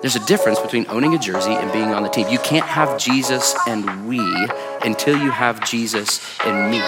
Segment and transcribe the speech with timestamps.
[0.00, 2.26] There's a difference between owning a jersey and being on the team.
[2.28, 4.18] You can't have Jesus and we
[4.82, 6.78] until you have Jesus and me.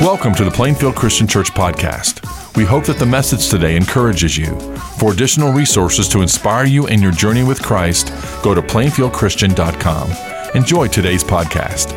[0.00, 2.24] Welcome to the Plainfield Christian Church podcast.
[2.56, 4.56] We hope that the message today encourages you.
[5.00, 8.12] For additional resources to inspire you in your journey with Christ,
[8.44, 10.54] go to plainfieldchristian.com.
[10.54, 11.96] Enjoy today's podcast.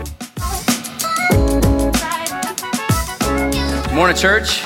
[3.83, 4.63] Good morning, church.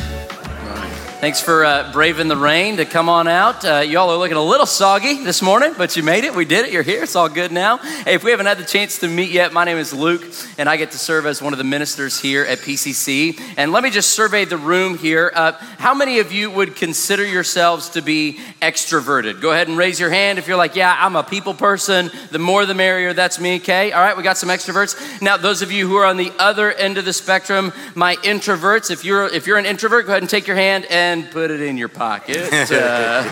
[1.20, 3.66] Thanks for uh, braving the rain to come on out.
[3.66, 6.35] Uh, y'all are looking a little soggy this morning, but you made it.
[6.35, 6.71] We did it.
[6.71, 7.02] You're here.
[7.02, 7.77] It's all good now.
[7.77, 10.23] Hey, if we haven't had the chance to meet yet, my name is Luke,
[10.59, 13.41] and I get to serve as one of the ministers here at PCC.
[13.58, 15.31] And let me just survey the room here.
[15.34, 19.41] Uh, how many of you would consider yourselves to be extroverted?
[19.41, 22.11] Go ahead and raise your hand if you're like, yeah, I'm a people person.
[22.30, 23.13] The more the merrier.
[23.13, 23.91] That's me, okay?
[23.91, 25.20] All right, we got some extroverts.
[25.20, 28.91] Now, those of you who are on the other end of the spectrum, my introverts,
[28.91, 31.52] if you're, if you're an introvert, go ahead and take your hand and and put
[31.52, 32.49] it in your pocket.
[32.70, 33.23] Uh,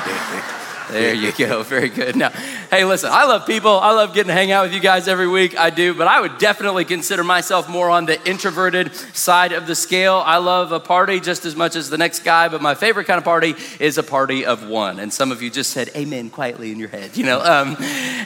[0.89, 1.63] there you go.
[1.75, 2.15] Very good.
[2.15, 2.29] Now,
[2.69, 3.71] hey, listen, I love people.
[3.71, 5.57] I love getting to hang out with you guys every week.
[5.57, 9.75] I do, but I would definitely consider myself more on the introverted side of the
[9.75, 10.21] scale.
[10.25, 13.17] I love a party just as much as the next guy, but my favorite kind
[13.17, 14.99] of party is a party of one.
[14.99, 17.39] And some of you just said amen quietly in your head, you know.
[17.39, 17.75] Um,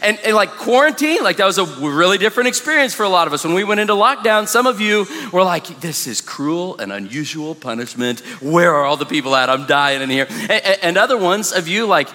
[0.02, 3.34] and, and like quarantine, like that was a really different experience for a lot of
[3.34, 3.44] us.
[3.44, 7.56] When we went into lockdown, some of you were like, this is cruel and unusual
[7.56, 8.22] punishment.
[8.42, 9.50] Where are all the people at?
[9.50, 10.28] I'm dying in here.
[10.30, 12.08] And, and other ones of you, like,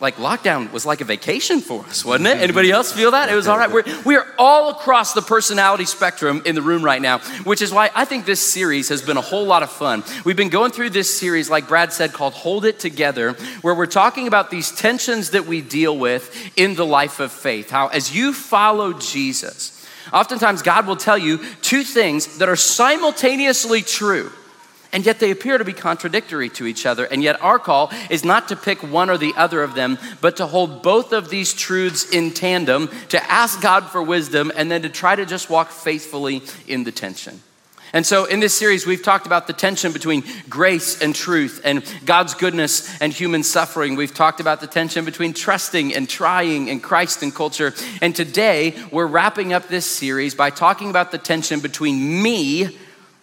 [0.00, 2.38] like lockdown was like a vacation for us, wasn't it?
[2.38, 3.28] Anybody else feel that?
[3.28, 3.70] It was all right.
[3.70, 7.72] We're, we are all across the personality spectrum in the room right now, which is
[7.72, 10.04] why I think this series has been a whole lot of fun.
[10.24, 13.32] We've been going through this series, like Brad said, called Hold It Together,
[13.62, 17.70] where we're talking about these tensions that we deal with in the life of faith.
[17.70, 23.82] How, as you follow Jesus, oftentimes God will tell you two things that are simultaneously
[23.82, 24.30] true
[24.92, 27.04] and yet they appear to be contradictory to each other.
[27.04, 30.36] And yet our call is not to pick one or the other of them, but
[30.38, 34.82] to hold both of these truths in tandem, to ask God for wisdom, and then
[34.82, 37.42] to try to just walk faithfully in the tension.
[37.92, 41.82] And so, in this series, we've talked about the tension between grace and truth and
[42.04, 43.96] God's goodness and human suffering.
[43.96, 47.72] We've talked about the tension between trusting and trying and Christ and culture.
[48.02, 52.76] And today, we're wrapping up this series by talking about the tension between me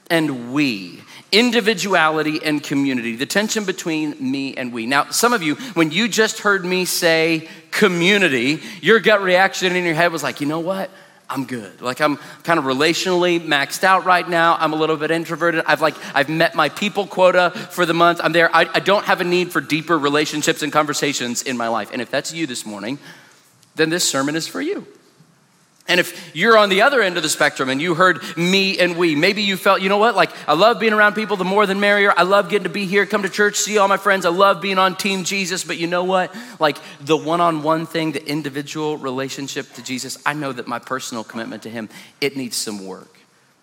[0.09, 1.05] and we
[1.35, 4.85] individuality and community, the tension between me and we.
[4.85, 9.84] Now, some of you, when you just heard me say community, your gut reaction in
[9.84, 10.90] your head was like, you know what?
[11.29, 11.81] I'm good.
[11.81, 14.56] Like I'm kind of relationally maxed out right now.
[14.57, 15.66] I'm a little bit introverted.
[15.66, 18.22] I've like I've met my people quota for the month.
[18.24, 18.56] I'm there.
[18.56, 21.90] I, I don't have a need for deeper relationships and conversations in my life.
[21.91, 23.00] And if that's you this morning,
[23.75, 24.85] then this sermon is for you.
[25.88, 28.97] And if you're on the other end of the spectrum and you heard me and
[28.97, 31.68] we, maybe you felt, you know what, like I love being around people, the more
[31.68, 32.12] the merrier.
[32.16, 34.25] I love getting to be here, come to church, see all my friends.
[34.25, 35.63] I love being on Team Jesus.
[35.63, 36.35] But you know what?
[36.59, 40.79] Like the one on one thing, the individual relationship to Jesus, I know that my
[40.79, 43.19] personal commitment to Him, it needs some work.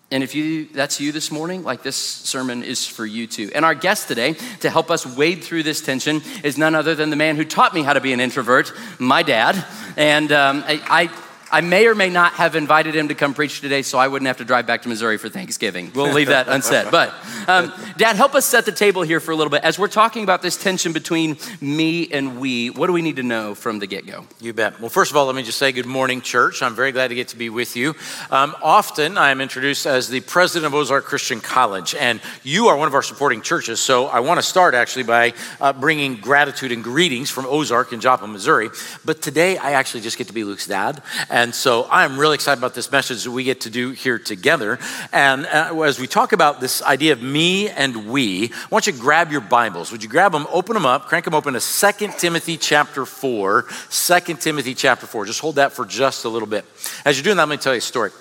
[0.09, 3.49] And if you that's you this morning, like this sermon is for you too.
[3.53, 7.09] And our guest today to help us wade through this tension is none other than
[7.09, 9.65] the man who taught me how to be an introvert, my dad.
[9.97, 11.09] And um, I, I
[11.53, 14.25] I may or may not have invited him to come preach today so I wouldn't
[14.25, 15.91] have to drive back to Missouri for Thanksgiving.
[15.93, 16.87] We'll leave that unsaid.
[16.89, 17.13] But,
[17.47, 19.63] um, Dad, help us set the table here for a little bit.
[19.63, 23.23] As we're talking about this tension between me and we, what do we need to
[23.23, 24.25] know from the get go?
[24.41, 24.79] You bet.
[24.79, 26.63] Well, first of all, let me just say good morning, church.
[26.63, 27.93] I'm very glad to get to be with you.
[28.31, 32.75] Um, often I am introduced as the president of Ozark Christian College, and you are
[32.75, 33.79] one of our supporting churches.
[33.79, 37.99] So I want to start actually by uh, bringing gratitude and greetings from Ozark in
[37.99, 38.71] Joplin, Missouri.
[39.05, 41.03] But today I actually just get to be Luke's dad.
[41.29, 44.17] And and so I'm really excited about this message that we get to do here
[44.17, 44.79] together.
[45.11, 48.93] And uh, as we talk about this idea of me and we, I want you
[48.93, 49.91] to grab your Bibles.
[49.91, 53.65] Would you grab them, open them up, crank them open to 2 Timothy chapter 4.
[53.89, 55.25] 2 Timothy chapter 4.
[55.25, 56.63] Just hold that for just a little bit.
[57.03, 58.11] As you're doing that, let me tell you a story.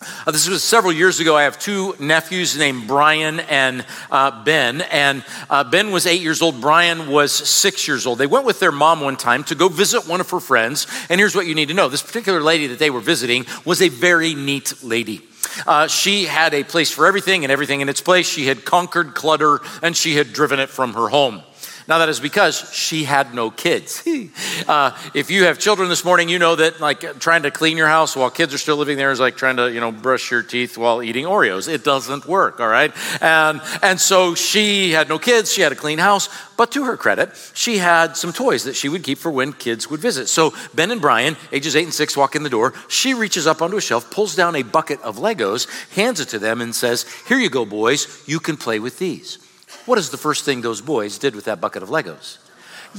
[0.00, 1.36] Uh, this was several years ago.
[1.36, 4.82] I have two nephews named Brian and uh, Ben.
[4.82, 8.18] And uh, Ben was eight years old, Brian was six years old.
[8.18, 10.86] They went with their mom one time to go visit one of her friends.
[11.08, 13.80] And here's what you need to know this particular lady that they were visiting was
[13.80, 15.22] a very neat lady.
[15.66, 18.28] Uh, she had a place for everything and everything in its place.
[18.28, 21.42] She had conquered clutter and she had driven it from her home.
[21.88, 24.02] Now, that is because she had no kids.
[24.68, 27.86] uh, if you have children this morning, you know that like trying to clean your
[27.86, 30.42] house while kids are still living there is like trying to, you know, brush your
[30.42, 31.72] teeth while eating Oreos.
[31.72, 32.92] It doesn't work, all right?
[33.22, 36.96] And, and so she had no kids, she had a clean house, but to her
[36.96, 40.26] credit, she had some toys that she would keep for when kids would visit.
[40.28, 42.74] So Ben and Brian, ages eight and six, walk in the door.
[42.88, 46.40] She reaches up onto a shelf, pulls down a bucket of Legos, hands it to
[46.40, 49.38] them, and says, Here you go, boys, you can play with these.
[49.86, 52.38] What is the first thing those boys did with that bucket of Legos?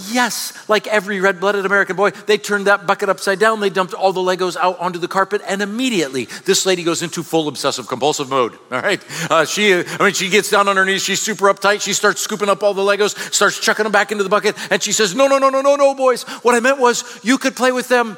[0.10, 3.94] Yes, like every red blooded American boy, they turned that bucket upside down, they dumped
[3.94, 7.88] all the Legos out onto the carpet, and immediately this lady goes into full obsessive
[7.88, 8.54] compulsive mode.
[8.72, 9.04] All right.
[9.31, 12.22] Uh, she, I mean, she gets down on her knees, she's super uptight, she starts
[12.22, 15.16] scooping up all the Legos, starts chucking them back into the bucket, and she says,
[15.16, 16.24] No, no, no, no, no, no, boys.
[16.44, 18.18] What I meant was you could play with them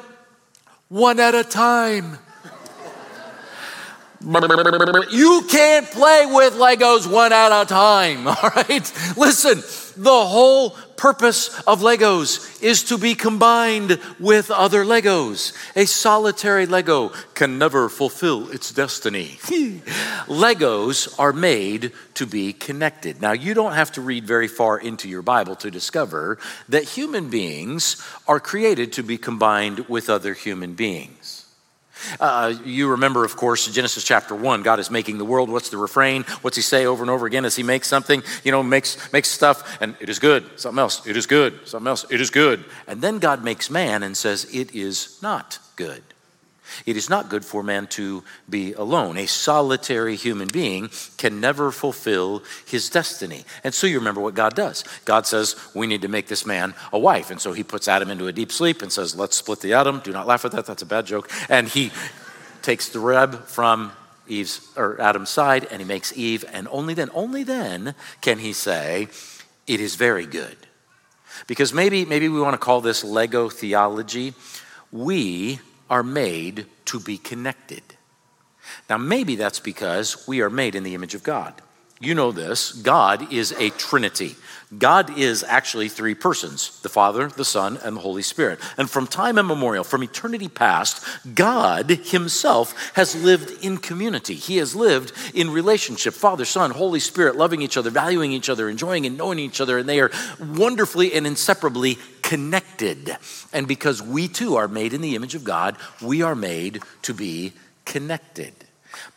[0.88, 2.18] one at a time.
[5.10, 8.92] You can't play with Legos one at a time, all right?
[9.16, 9.62] Listen,
[9.96, 15.54] the whole purpose of Legos is to be combined with other Legos.
[15.74, 19.38] A solitary Lego can never fulfill its destiny.
[20.26, 23.22] Legos are made to be connected.
[23.22, 26.38] Now, you don't have to read very far into your Bible to discover
[26.68, 31.19] that human beings are created to be combined with other human beings.
[32.18, 35.48] Uh, you remember, of course, Genesis chapter 1, God is making the world.
[35.50, 36.24] What's the refrain?
[36.42, 38.22] What's he say over and over again as he makes something?
[38.44, 40.58] You know, makes, makes stuff, and it is good.
[40.58, 41.66] Something else, it is good.
[41.66, 42.64] Something else, it is good.
[42.86, 46.02] And then God makes man and says, it is not good.
[46.86, 49.16] It is not good for man to be alone.
[49.16, 53.44] A solitary human being can never fulfill his destiny.
[53.64, 54.84] And so you remember what God does.
[55.04, 57.30] God says, We need to make this man a wife.
[57.30, 60.00] And so he puts Adam into a deep sleep and says, Let's split the atom.
[60.00, 60.66] Do not laugh at that.
[60.66, 61.30] That's a bad joke.
[61.48, 61.90] And he
[62.62, 63.92] takes the rib from
[64.28, 66.44] Eve's or Adam's side and he makes Eve.
[66.52, 69.08] And only then, only then can he say,
[69.66, 70.56] It is very good.
[71.46, 74.34] Because maybe, maybe we want to call this Lego theology.
[74.92, 77.82] We are made to be connected.
[78.88, 81.60] Now, maybe that's because we are made in the image of God.
[82.02, 84.36] You know this God is a trinity.
[84.78, 88.58] God is actually three persons the Father, the Son, and the Holy Spirit.
[88.78, 91.04] And from time immemorial, from eternity past,
[91.34, 94.34] God Himself has lived in community.
[94.34, 98.70] He has lived in relationship Father, Son, Holy Spirit, loving each other, valuing each other,
[98.70, 103.16] enjoying and knowing each other, and they are wonderfully and inseparably connected.
[103.52, 107.12] And because we too are made in the image of God, we are made to
[107.12, 107.52] be
[107.84, 108.54] connected.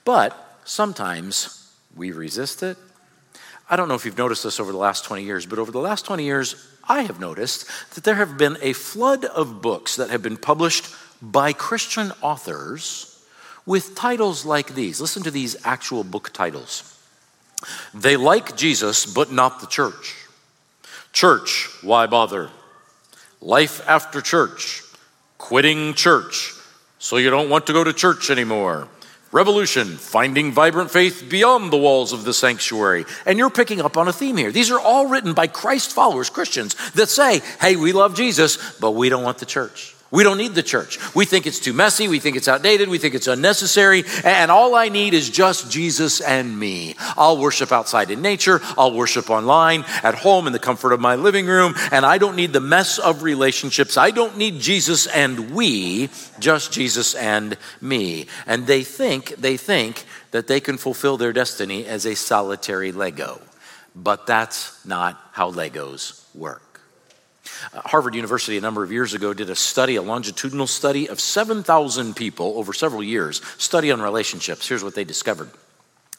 [0.03, 1.62] But sometimes
[1.95, 2.77] we resist it
[3.69, 5.79] I don't know if you've noticed this over the last 20 years, but over the
[5.79, 6.55] last 20 years,
[6.87, 10.93] I have noticed that there have been a flood of books that have been published
[11.21, 13.09] by Christian authors
[13.65, 14.99] with titles like these.
[14.99, 16.89] Listen to these actual book titles
[17.93, 20.15] They Like Jesus, but Not the Church.
[21.13, 22.49] Church, Why Bother?
[23.39, 24.83] Life After Church.
[25.37, 26.53] Quitting Church,
[26.99, 28.89] So You Don't Want to Go to Church Anymore.
[29.33, 33.05] Revolution, finding vibrant faith beyond the walls of the sanctuary.
[33.25, 34.51] And you're picking up on a theme here.
[34.51, 38.91] These are all written by Christ followers, Christians, that say, hey, we love Jesus, but
[38.91, 39.92] we don't want the church.
[40.13, 40.99] We don't need the church.
[41.15, 42.07] We think it's too messy.
[42.07, 42.87] We think it's outdated.
[42.87, 44.03] We think it's unnecessary.
[44.23, 46.95] And all I need is just Jesus and me.
[47.17, 48.61] I'll worship outside in nature.
[48.77, 51.73] I'll worship online, at home, in the comfort of my living room.
[51.91, 53.97] And I don't need the mess of relationships.
[53.97, 58.27] I don't need Jesus and we, just Jesus and me.
[58.45, 63.41] And they think, they think that they can fulfill their destiny as a solitary Lego.
[63.95, 66.72] But that's not how Legos work.
[67.73, 72.15] Harvard University, a number of years ago, did a study, a longitudinal study of 7,000
[72.15, 74.67] people over several years, study on relationships.
[74.67, 75.49] Here's what they discovered.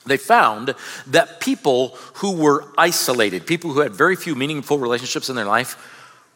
[0.06, 0.74] They found
[1.06, 5.76] that people who were isolated, people who had very few meaningful relationships in their life,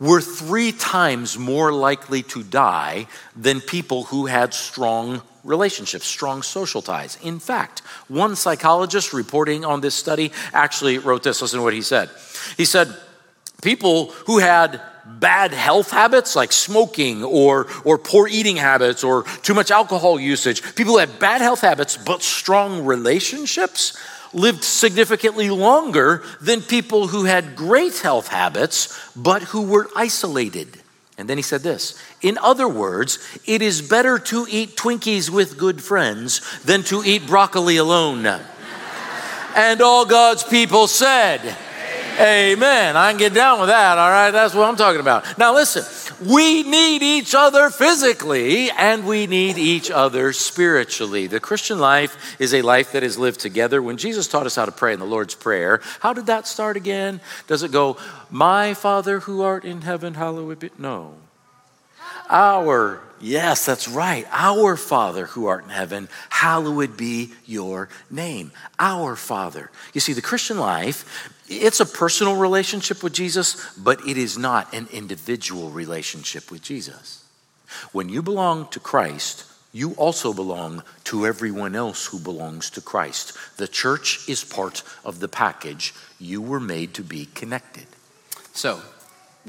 [0.01, 3.07] were three times more likely to die
[3.37, 7.19] than people who had strong relationships, strong social ties.
[7.23, 11.43] In fact, one psychologist reporting on this study actually wrote this.
[11.43, 12.11] Listen to what he said.
[12.57, 12.95] He said,
[13.63, 19.55] People who had bad health habits like smoking or, or poor eating habits or too
[19.55, 23.99] much alcohol usage, people who had bad health habits but strong relationships
[24.33, 30.81] lived significantly longer than people who had great health habits but who were isolated.
[31.17, 35.59] And then he said this In other words, it is better to eat Twinkies with
[35.59, 38.25] good friends than to eat broccoli alone.
[39.57, 41.57] and all God's people said,
[42.19, 42.97] Amen.
[42.97, 44.33] I can get down with that, all right?
[44.33, 45.39] That's what I'm talking about.
[45.39, 45.85] Now, listen,
[46.27, 51.29] we need each other physically and we need each other spiritually.
[51.29, 53.81] The Christian life is a life that is lived together.
[53.81, 56.77] When Jesus taught us how to pray in the Lord's Prayer, how did that start
[56.77, 57.21] again?
[57.47, 57.97] Does it go,
[58.31, 60.71] My Father who art in heaven, hallowed be?
[60.77, 61.15] No.
[62.29, 64.27] Our, yes, that's right.
[64.33, 68.51] Our Father who art in heaven, hallowed be your name.
[68.79, 69.71] Our Father.
[69.95, 74.73] You see, the Christian life it's a personal relationship with Jesus, but it is not
[74.75, 77.25] an individual relationship with Jesus.
[77.93, 83.37] When you belong to Christ, you also belong to everyone else who belongs to Christ.
[83.59, 85.95] The church is part of the package.
[86.19, 87.87] You were made to be connected.
[88.53, 88.81] So,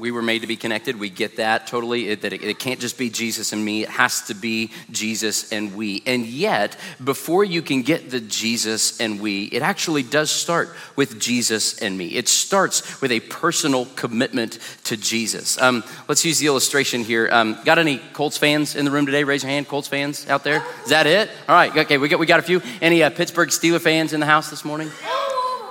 [0.00, 0.98] we were made to be connected.
[0.98, 2.08] We get that totally.
[2.08, 3.82] It, that it, it, can't just be Jesus and me.
[3.82, 6.02] It has to be Jesus and we.
[6.06, 11.20] And yet, before you can get the Jesus and we, it actually does start with
[11.20, 12.08] Jesus and me.
[12.08, 15.60] It starts with a personal commitment to Jesus.
[15.60, 17.28] Um, let's use the illustration here.
[17.30, 19.24] Um, got any Colts fans in the room today?
[19.24, 19.68] Raise your hand.
[19.68, 20.64] Colts fans out there?
[20.84, 21.30] Is that it?
[21.48, 21.76] All right.
[21.76, 21.98] Okay.
[21.98, 22.62] We got we got a few.
[22.80, 24.90] Any uh, Pittsburgh Steeler fans in the house this morning?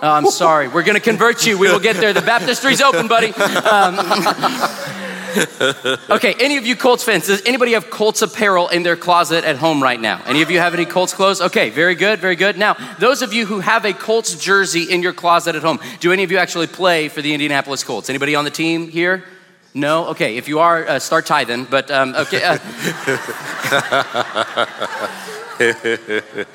[0.01, 0.69] Oh, I'm sorry.
[0.69, 1.57] We're going to convert you.
[1.57, 2.13] We will get there.
[2.13, 3.33] The baptistry's open, buddy.
[3.33, 3.99] Um,
[6.09, 9.57] okay, any of you Colts fans, does anybody have Colts apparel in their closet at
[9.57, 10.21] home right now?
[10.25, 11.41] Any of you have any Colts clothes?
[11.41, 12.57] Okay, very good, very good.
[12.57, 16.13] Now, those of you who have a Colts jersey in your closet at home, do
[16.13, 18.09] any of you actually play for the Indianapolis Colts?
[18.09, 19.25] Anybody on the team here?
[19.73, 20.07] No?
[20.07, 22.41] Okay, if you are, uh, start tithing, but um, okay.
[22.43, 22.57] Uh,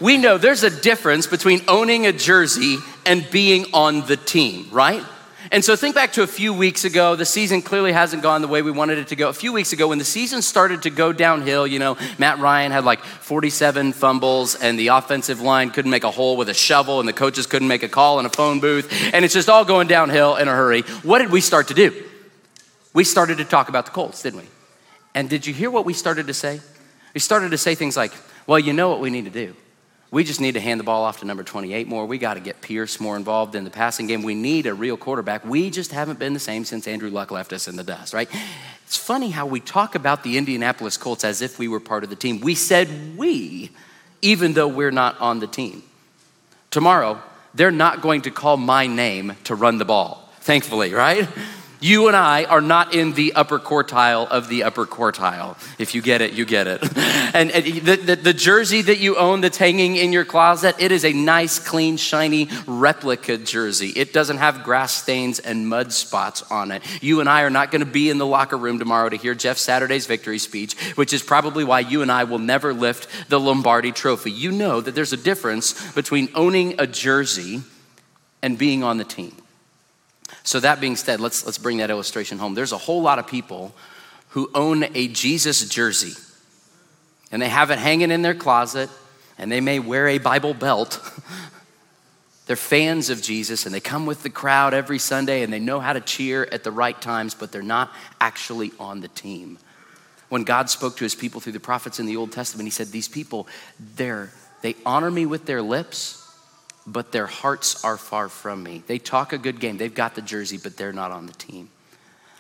[0.01, 5.05] we know there's a difference between owning a jersey and being on the team, right?
[5.53, 7.17] And so think back to a few weeks ago.
[7.17, 9.29] The season clearly hasn't gone the way we wanted it to go.
[9.29, 12.73] A few weeks ago, when the season started to go downhill, you know, Matt Ryan
[12.73, 16.99] had like 47 fumbles, and the offensive line couldn't make a hole with a shovel,
[16.99, 19.65] and the coaches couldn't make a call in a phone booth, and it's just all
[19.65, 20.81] going downhill in a hurry.
[21.03, 22.05] What did we start to do?
[22.95, 24.47] We started to talk about the Colts, didn't we?
[25.15, 26.61] And did you hear what we started to say?
[27.13, 28.13] We started to say things like,
[28.47, 29.55] well, you know what we need to do.
[30.11, 32.07] We just need to hand the ball off to number 28 more.
[32.07, 34.23] We got to get Pierce more involved in the passing game.
[34.23, 35.45] We need a real quarterback.
[35.45, 38.29] We just haven't been the same since Andrew Luck left us in the dust, right?
[38.87, 42.11] It's funny how we talk about the Indianapolis Colts as if we were part of
[42.11, 42.41] the team.
[42.41, 43.71] We said we,
[44.23, 45.83] even though we're not on the team.
[46.71, 47.21] Tomorrow,
[47.55, 51.29] they're not going to call my name to run the ball, thankfully, right?
[51.85, 55.59] You and I are not in the upper quartile of the upper quartile.
[55.79, 56.83] If you get it, you get it.
[57.35, 60.93] And, and the, the, the, jersey that you own that's hanging in your closet, it
[60.93, 63.89] is a nice, clean, shiny replica jersey.
[63.89, 66.83] It doesn't have grass stains and mud spots on it.
[67.03, 69.35] You and I are not going to be in the locker room tomorrow to hear
[69.35, 73.41] Jeff Saturday's victory speech, which is probably why you and I will never lift the
[73.41, 74.31] Lombardi trophy.
[74.31, 77.63] You know that there's a difference between owning a jersey
[78.43, 79.35] and being on the team.
[80.45, 82.55] So, that being said, let's, let's bring that illustration home.
[82.55, 83.75] There's a whole lot of people
[84.29, 86.13] who own a Jesus jersey,
[87.33, 88.91] and they have it hanging in their closet,
[89.39, 91.01] and they may wear a Bible belt.
[92.47, 95.81] they're fans of Jesus, and they come with the crowd every Sunday, and they know
[95.81, 99.57] how to cheer at the right times, but they're not actually on the team.
[100.29, 102.89] When God spoke to his people through the prophets in the Old Testament, he said,
[102.89, 103.49] These people,
[103.97, 106.24] they're, they honor me with their lips
[106.87, 108.83] but their hearts are far from me.
[108.87, 111.71] They talk a good game, they've got the jersey, but they're not on the team.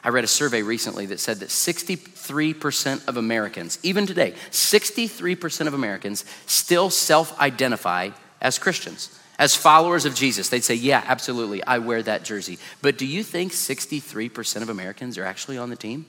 [0.04, 5.72] I read a survey recently that said that 63% of Americans, even today, 63% of
[5.72, 8.10] Americans still self identify
[8.42, 10.50] as Christians, as followers of Jesus.
[10.50, 12.58] They'd say, Yeah, absolutely, I wear that jersey.
[12.82, 16.04] But do you think 63% of Americans are actually on the team?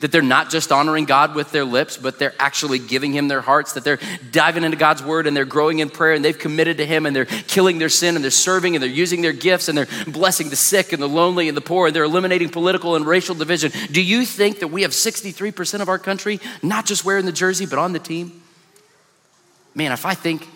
[0.00, 3.42] That they're not just honoring God with their lips, but they're actually giving Him their
[3.42, 3.98] hearts, that they're
[4.30, 7.14] diving into God's Word and they're growing in prayer and they've committed to Him and
[7.14, 10.48] they're killing their sin and they're serving and they're using their gifts and they're blessing
[10.48, 13.72] the sick and the lonely and the poor and they're eliminating political and racial division.
[13.92, 17.66] Do you think that we have 63% of our country not just wearing the jersey,
[17.66, 18.42] but on the team?
[19.74, 20.48] Man, if I think,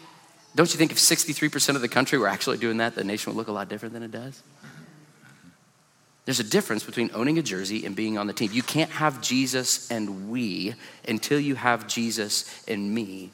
[0.55, 3.37] don't you think if 63% of the country were actually doing that, the nation would
[3.37, 4.43] look a lot different than it does?
[6.25, 8.51] There's a difference between owning a jersey and being on the team.
[8.53, 10.75] You can't have Jesus and we
[11.07, 13.31] until you have Jesus and me.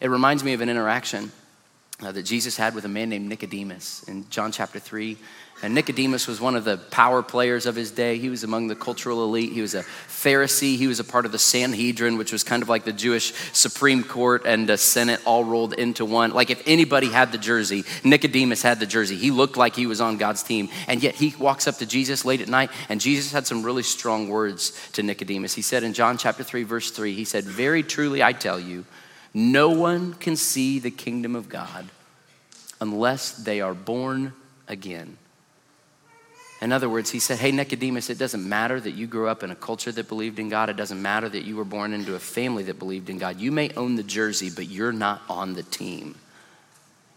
[0.00, 1.30] It reminds me of an interaction
[2.02, 5.16] uh, that Jesus had with a man named Nicodemus in John chapter 3.
[5.62, 8.18] And Nicodemus was one of the power players of his day.
[8.18, 9.52] He was among the cultural elite.
[9.52, 10.76] He was a Pharisee.
[10.76, 14.02] He was a part of the Sanhedrin, which was kind of like the Jewish Supreme
[14.02, 16.32] Court and the Senate all rolled into one.
[16.32, 19.14] Like if anybody had the jersey, Nicodemus had the jersey.
[19.14, 20.68] He looked like he was on God's team.
[20.88, 23.84] And yet he walks up to Jesus late at night, and Jesus had some really
[23.84, 25.54] strong words to Nicodemus.
[25.54, 28.84] He said in John chapter 3, verse 3, he said, Very truly I tell you,
[29.32, 31.86] no one can see the kingdom of God
[32.80, 34.32] unless they are born
[34.66, 35.18] again.
[36.62, 39.50] In other words, he said, Hey, Nicodemus, it doesn't matter that you grew up in
[39.50, 40.70] a culture that believed in God.
[40.70, 43.40] It doesn't matter that you were born into a family that believed in God.
[43.40, 46.14] You may own the jersey, but you're not on the team.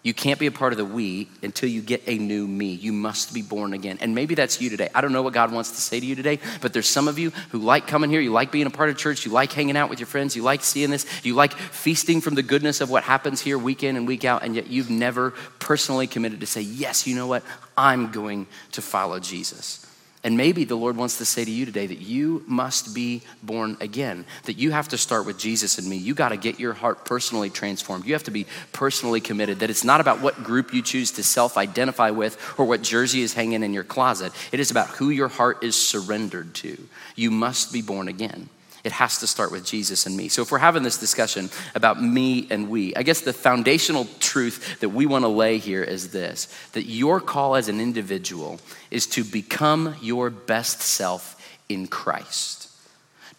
[0.06, 2.74] You can't be a part of the we until you get a new me.
[2.74, 3.98] You must be born again.
[4.02, 4.88] And maybe that's you today.
[4.94, 7.18] I don't know what God wants to say to you today, but there's some of
[7.18, 8.22] you who like coming here.
[8.22, 9.26] You like being a part of church.
[9.26, 10.36] You like hanging out with your friends.
[10.36, 11.08] You like seeing this.
[11.26, 14.44] You like feasting from the goodness of what happens here week in and week out.
[14.44, 17.42] And yet you've never personally committed to say, yes, you know what?
[17.76, 19.85] I'm going to follow Jesus.
[20.26, 23.78] And maybe the Lord wants to say to you today that you must be born
[23.80, 25.98] again, that you have to start with Jesus and me.
[25.98, 28.06] You got to get your heart personally transformed.
[28.06, 31.24] You have to be personally committed, that it's not about what group you choose to
[31.24, 34.34] self identify with or what jersey is hanging in your closet.
[34.52, 36.76] It is about who your heart is surrendered to.
[37.16, 38.50] You must be born again.
[38.86, 40.28] It has to start with Jesus and me.
[40.30, 44.80] So, if we're having this discussion about me and we, I guess the foundational truth
[44.80, 48.60] that we want to lay here is this that your call as an individual
[48.92, 51.36] is to become your best self
[51.68, 52.70] in Christ.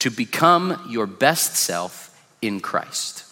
[0.01, 2.13] To become your best self
[2.43, 3.23] in Christ.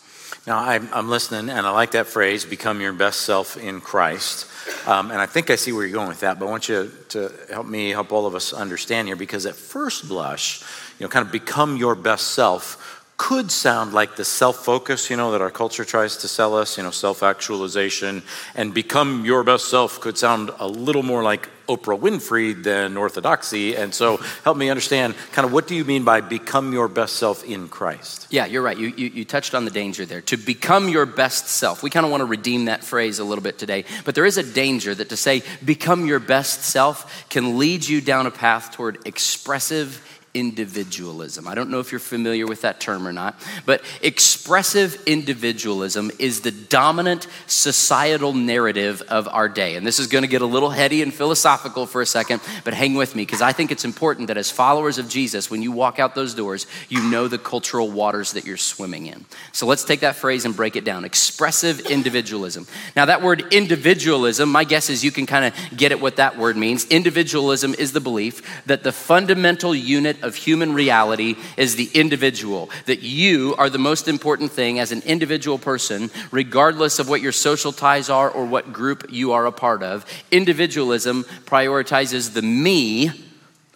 [0.46, 4.46] Now, I'm, listening, and I like that phrase become your best self in Christ.
[4.86, 6.92] Um, and I think I see where you're going with that, but I want you
[7.10, 10.62] to help me, help all of us understand here, because at first blush,
[10.98, 15.16] you know, kind of become your best self could sound like the self focus, you
[15.16, 18.22] know, that our culture tries to sell us, you know, self actualization.
[18.54, 23.76] And become your best self could sound a little more like Oprah Winfrey than orthodoxy.
[23.76, 27.16] And so help me understand kind of what do you mean by become your best
[27.16, 28.26] self in Christ?
[28.30, 28.76] Yeah, you're right.
[28.76, 30.20] You, you, you touched on the danger there.
[30.22, 31.82] To become your best self.
[31.82, 33.84] We kind of want to redeem that phrase a little bit today.
[34.04, 38.00] But there is a danger that to say become your best self can lead you
[38.00, 40.02] down a path toward expressive
[40.34, 41.46] individualism.
[41.46, 46.40] I don't know if you're familiar with that term or not, but expressive individualism is
[46.40, 49.76] the dominant societal narrative of our day.
[49.76, 52.74] And this is going to get a little heady and philosophical for a second, but
[52.74, 55.70] hang with me because I think it's important that as followers of Jesus, when you
[55.70, 59.24] walk out those doors, you know the cultural waters that you're swimming in.
[59.52, 62.66] So let's take that phrase and break it down expressive individualism.
[62.96, 66.36] Now, that word individualism, my guess is you can kind of get at what that
[66.36, 66.86] word means.
[66.86, 73.02] Individualism is the belief that the fundamental unit of human reality is the individual, that
[73.02, 77.72] you are the most important thing as an individual person, regardless of what your social
[77.72, 80.04] ties are or what group you are a part of.
[80.30, 83.10] Individualism prioritizes the me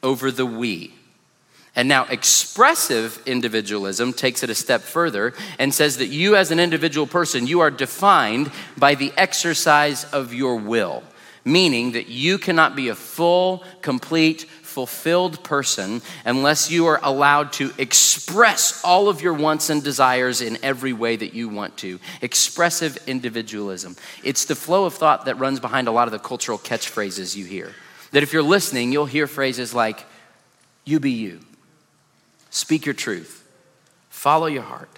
[0.02, 0.93] over the we.
[1.76, 6.59] And now, expressive individualism takes it a step further and says that you, as an
[6.59, 11.05] individual person, you are defined by the exercise of your will,
[11.45, 14.47] meaning that you cannot be a full, complete,
[14.78, 20.56] fulfilled person unless you are allowed to express all of your wants and desires in
[20.62, 21.99] every way that you want to.
[22.23, 23.97] Expressive individualism.
[24.23, 27.45] It's the flow of thought that runs behind a lot of the cultural catchphrases you
[27.45, 27.75] hear.
[28.12, 30.06] That if you're listening, you'll hear phrases like,
[30.84, 31.41] you be you,
[32.50, 33.45] speak your truth,
[34.10, 34.91] follow your heart,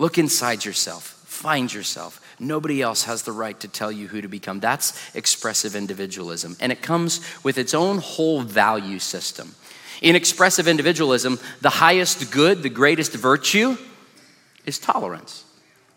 [0.00, 4.28] look inside yourself, find yourself, Nobody else has the right to tell you who to
[4.28, 4.60] become.
[4.60, 6.56] That's expressive individualism.
[6.60, 9.54] And it comes with its own whole value system.
[10.00, 13.78] In expressive individualism, the highest good, the greatest virtue
[14.66, 15.44] is tolerance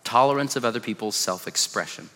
[0.03, 2.09] tolerance of other people's self expression.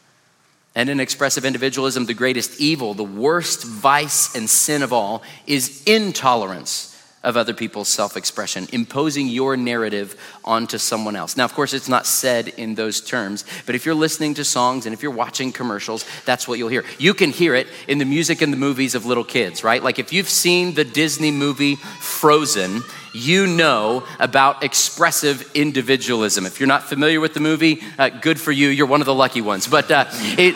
[0.75, 5.83] And in expressive individualism, the greatest evil, the worst vice and sin of all, is
[5.85, 11.35] intolerance of other people's self expression, imposing your narrative onto someone else.
[11.35, 14.85] Now, of course, it's not said in those terms, but if you're listening to songs
[14.85, 16.85] and if you're watching commercials, that's what you'll hear.
[16.97, 19.83] You can hear it in the music and the movies of little kids, right?
[19.83, 22.81] Like if you've seen the Disney movie Frozen,
[23.13, 26.45] you know about expressive individualism.
[26.45, 29.13] If you're not familiar with the movie, uh, good for you, you're one of the
[29.13, 29.67] lucky ones.
[29.67, 30.05] But uh,
[30.37, 30.55] it,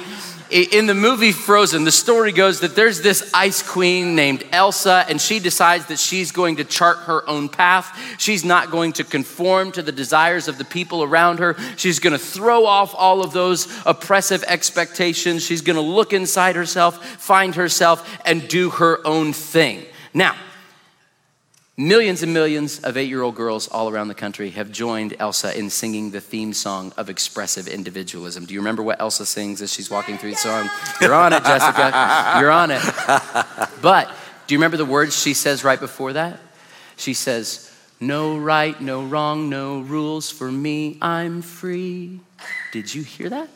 [0.54, 5.20] in the movie Frozen, the story goes that there's this ice queen named Elsa, and
[5.20, 7.98] she decides that she's going to chart her own path.
[8.20, 11.56] She's not going to conform to the desires of the people around her.
[11.76, 15.44] She's going to throw off all of those oppressive expectations.
[15.44, 19.84] She's going to look inside herself, find herself, and do her own thing.
[20.14, 20.36] Now,
[21.76, 25.58] Millions and millions of eight year old girls all around the country have joined Elsa
[25.58, 28.46] in singing the theme song of expressive individualism.
[28.46, 30.70] Do you remember what Elsa sings as she's walking through the song?
[31.02, 32.38] You're on it, Jessica.
[32.40, 32.82] You're on it.
[33.82, 34.08] But
[34.46, 36.40] do you remember the words she says right before that?
[36.96, 42.20] She says, No right, no wrong, no rules for me, I'm free.
[42.72, 43.50] Did you hear that?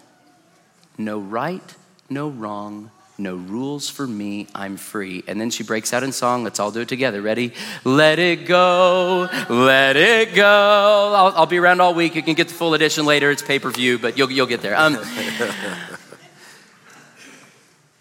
[0.97, 1.75] No right,
[2.09, 5.23] no wrong, no rules for me, I'm free.
[5.27, 6.43] And then she breaks out in song.
[6.43, 7.21] Let's all do it together.
[7.21, 7.53] Ready?
[7.83, 11.13] Let it go, let it go.
[11.15, 12.15] I'll, I'll be around all week.
[12.15, 13.31] You can get the full edition later.
[13.31, 14.77] It's pay per view, but you'll, you'll get there.
[14.77, 14.97] Um,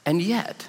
[0.07, 0.69] and yet,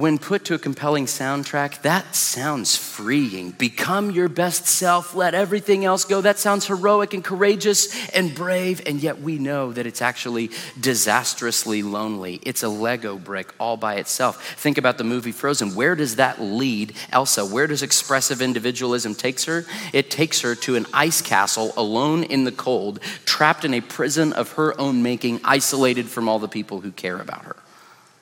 [0.00, 3.50] when put to a compelling soundtrack, that sounds freeing.
[3.50, 6.22] Become your best self, let everything else go.
[6.22, 11.82] That sounds heroic and courageous and brave, and yet we know that it's actually disastrously
[11.82, 12.40] lonely.
[12.46, 14.42] It's a Lego brick all by itself.
[14.56, 15.74] Think about the movie Frozen.
[15.74, 17.44] Where does that lead Elsa?
[17.44, 19.66] Where does expressive individualism takes her?
[19.92, 24.32] It takes her to an ice castle alone in the cold, trapped in a prison
[24.32, 27.56] of her own making, isolated from all the people who care about her.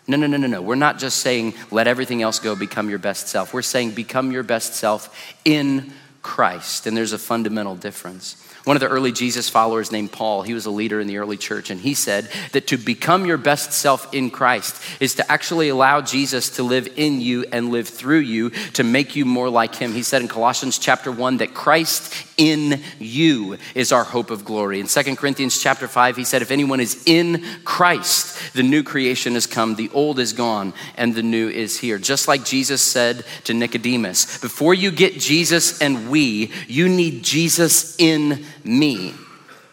[0.08, 0.62] No, no, no, no, no.
[0.62, 3.52] We're not just saying let everything else go, become your best self.
[3.52, 5.92] We're saying become your best self in
[6.22, 6.86] Christ.
[6.86, 8.42] And there's a fundamental difference.
[8.64, 11.36] One of the early Jesus followers named Paul, he was a leader in the early
[11.36, 15.68] church, and he said that to become your best self in Christ is to actually
[15.68, 19.74] allow Jesus to live in you and live through you to make you more like
[19.74, 19.92] him.
[19.92, 24.80] He said in Colossians chapter 1 that Christ in you is our hope of glory.
[24.80, 29.34] In 2 Corinthians chapter 5, he said, If anyone is in Christ, the new creation
[29.34, 31.98] has come, the old is gone, and the new is here.
[31.98, 37.98] Just like Jesus said to Nicodemus, before you get Jesus and we, you need Jesus
[37.98, 39.14] in me.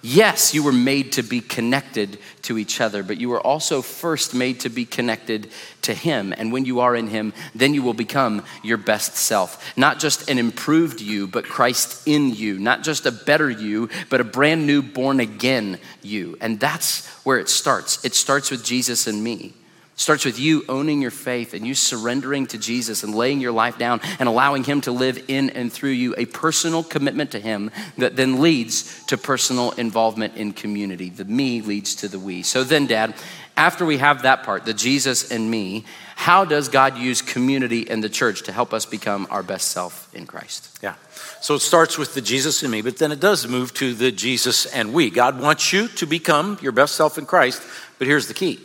[0.02, 4.36] Yes, you were made to be connected to each other, but you were also first
[4.36, 5.50] made to be connected
[5.82, 6.32] to Him.
[6.38, 9.76] And when you are in Him, then you will become your best self.
[9.76, 12.60] Not just an improved you, but Christ in you.
[12.60, 16.38] Not just a better you, but a brand new born again you.
[16.40, 18.06] And that's where it starts.
[18.06, 19.54] It starts with Jesus and me
[19.96, 23.78] starts with you owning your faith and you surrendering to Jesus and laying your life
[23.78, 27.72] down and allowing Him to live in and through you, a personal commitment to Him
[27.98, 31.10] that then leads to personal involvement in community.
[31.10, 32.44] The me leads to the we.
[32.44, 33.16] So then, Dad,
[33.58, 38.02] after we have that part, the Jesus and me, how does God use community in
[38.02, 40.78] the church to help us become our best self in Christ?
[40.82, 40.96] Yeah.
[41.42, 44.12] So it starts with the Jesus and me, but then it does move to the
[44.12, 45.10] Jesus and we.
[45.10, 47.62] God wants you to become your best self in Christ,
[47.98, 48.60] but here's the key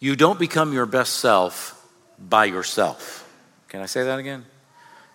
[0.00, 1.86] you don't become your best self
[2.18, 3.30] by yourself.
[3.68, 4.44] Can I say that again?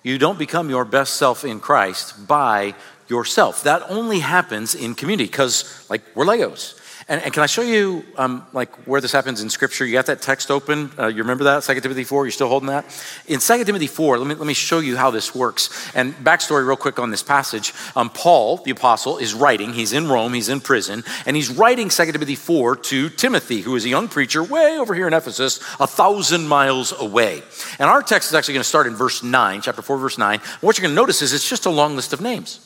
[0.03, 2.75] You don't become your best self in Christ by
[3.07, 3.63] yourself.
[3.63, 6.79] That only happens in community because, like, we're Legos.
[7.07, 9.85] And, and, can I show you um, like where this happens in Scripture?
[9.85, 10.89] You got that text open?
[10.97, 12.25] Uh, you remember that, 2 Timothy 4?
[12.25, 12.83] You're still holding that?
[13.27, 15.69] In 2 Timothy 4, let me, let me show you how this works.
[15.93, 17.73] And backstory real quick on this passage.
[17.95, 19.73] Um, Paul, the apostle, is writing.
[19.73, 23.75] He's in Rome, he's in prison, and he's writing 2 Timothy 4 to Timothy, who
[23.75, 27.43] is a young preacher way over here in Ephesus, a thousand miles away.
[27.77, 30.39] And our text is actually going to start in verse 9, chapter 4, verse 9.
[30.61, 32.64] what you're going to notice is it's just a long list of names.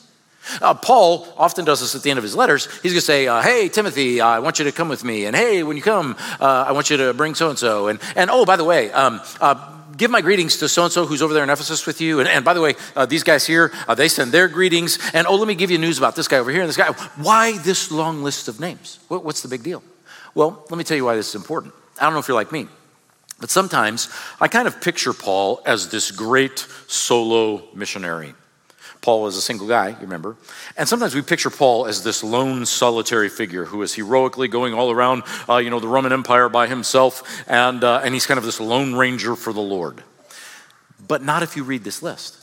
[0.60, 2.66] Uh, Paul often does this at the end of his letters.
[2.82, 5.24] He's going to say, uh, Hey, Timothy, uh, I want you to come with me.
[5.26, 7.88] And hey, when you come, uh, I want you to bring so and so.
[7.88, 11.22] And oh, by the way, um, uh, give my greetings to so and so who's
[11.22, 12.20] over there in Ephesus with you.
[12.20, 14.98] And, and by the way, uh, these guys here, they send their greetings.
[15.12, 16.92] And oh, let me give you news about this guy over here and this guy.
[17.16, 18.98] Why this long list of names?
[19.08, 19.82] What, what's the big deal?
[20.34, 21.74] Well, let me tell you why this is important.
[22.00, 22.68] I don't know if you're like me.
[23.40, 24.08] But sometimes
[24.40, 28.34] I kind of picture Paul as this great solo missionary.
[29.02, 30.36] Paul was a single guy, you remember.
[30.76, 34.90] And sometimes we picture Paul as this lone, solitary figure who is heroically going all
[34.90, 38.44] around, uh, you know, the Roman Empire by himself, and, uh, and he's kind of
[38.44, 40.02] this lone ranger for the Lord.
[41.06, 42.36] But not if you read this list.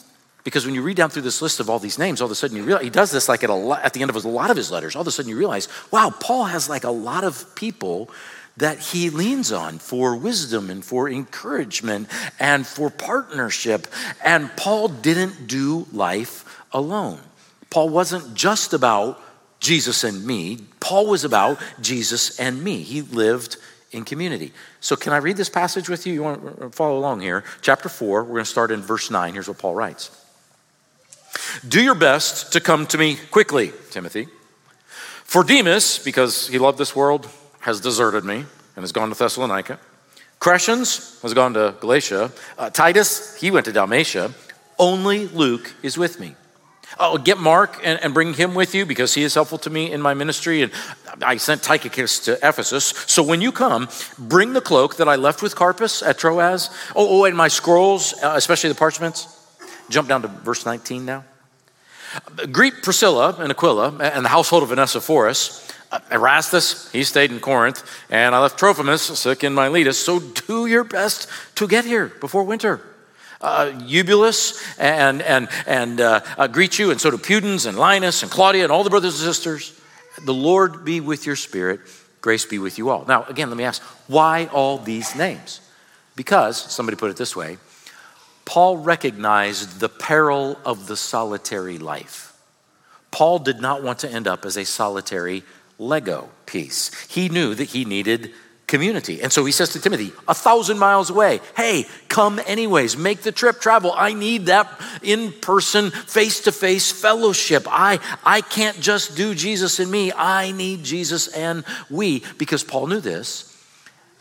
[0.43, 2.35] Because when you read down through this list of all these names, all of a
[2.35, 4.49] sudden you realize, he does this like at, a, at the end of a lot
[4.49, 7.25] of his letters, all of a sudden you realize, wow, Paul has like a lot
[7.25, 8.09] of people
[8.55, 12.07] that he leans on for wisdom and for encouragement
[12.39, 13.87] and for partnership.
[14.23, 16.45] And Paul didn't do life
[16.77, 17.19] alone.
[17.69, 19.21] Paul wasn't just about
[19.59, 22.81] Jesus and me, Paul was about Jesus and me.
[22.83, 23.57] He lived
[23.91, 24.53] in community.
[24.79, 26.13] So, can I read this passage with you?
[26.13, 27.43] You want to follow along here?
[27.61, 29.33] Chapter 4, we're going to start in verse 9.
[29.33, 30.11] Here's what Paul writes
[31.67, 34.27] Do your best to come to me quickly, Timothy.
[35.23, 37.27] For Demas, because he loved this world,
[37.61, 39.79] has deserted me and has gone to Thessalonica.
[40.39, 42.31] Crescens has gone to Galatia.
[42.57, 44.31] Uh, Titus, he went to Dalmatia.
[44.79, 46.35] Only Luke is with me.
[46.99, 49.91] Oh, get Mark and, and, bring him with you because he is helpful to me
[49.91, 50.61] in my ministry.
[50.61, 50.71] And
[51.21, 52.93] I sent Tychicus to Ephesus.
[53.07, 56.69] So when you come, bring the cloak that I left with Carpus at Troas.
[56.95, 59.27] Oh, oh and my scrolls, uh, especially the parchments.
[59.89, 61.25] Jump down to verse 19 now.
[62.51, 65.69] Greet Priscilla and Aquila and the household of Onesiphorus.
[65.91, 70.03] Uh, Erastus, he stayed in Corinth, and I left Trophimus sick in Miletus.
[70.03, 72.81] So do your best to get here before winter
[73.41, 78.23] uh, Eubulus and, and, and uh, uh, greet you, and so do Pudens and Linus
[78.23, 79.79] and Claudia and all the brothers and sisters.
[80.23, 81.81] The Lord be with your spirit.
[82.21, 83.05] Grace be with you all.
[83.05, 85.61] Now, again, let me ask why all these names?
[86.15, 87.57] Because, somebody put it this way,
[88.45, 92.33] Paul recognized the peril of the solitary life.
[93.11, 95.43] Paul did not want to end up as a solitary
[95.77, 96.91] Lego piece.
[97.09, 98.33] He knew that he needed
[98.67, 99.21] community.
[99.21, 103.31] And so he says to Timothy, a thousand miles away, hey, come anyways, make the
[103.31, 103.93] trip, travel.
[103.95, 104.69] I need that
[105.01, 107.63] in person, face to face fellowship.
[107.67, 112.23] I, I can't just do Jesus and me, I need Jesus and we.
[112.37, 113.55] Because Paul knew this,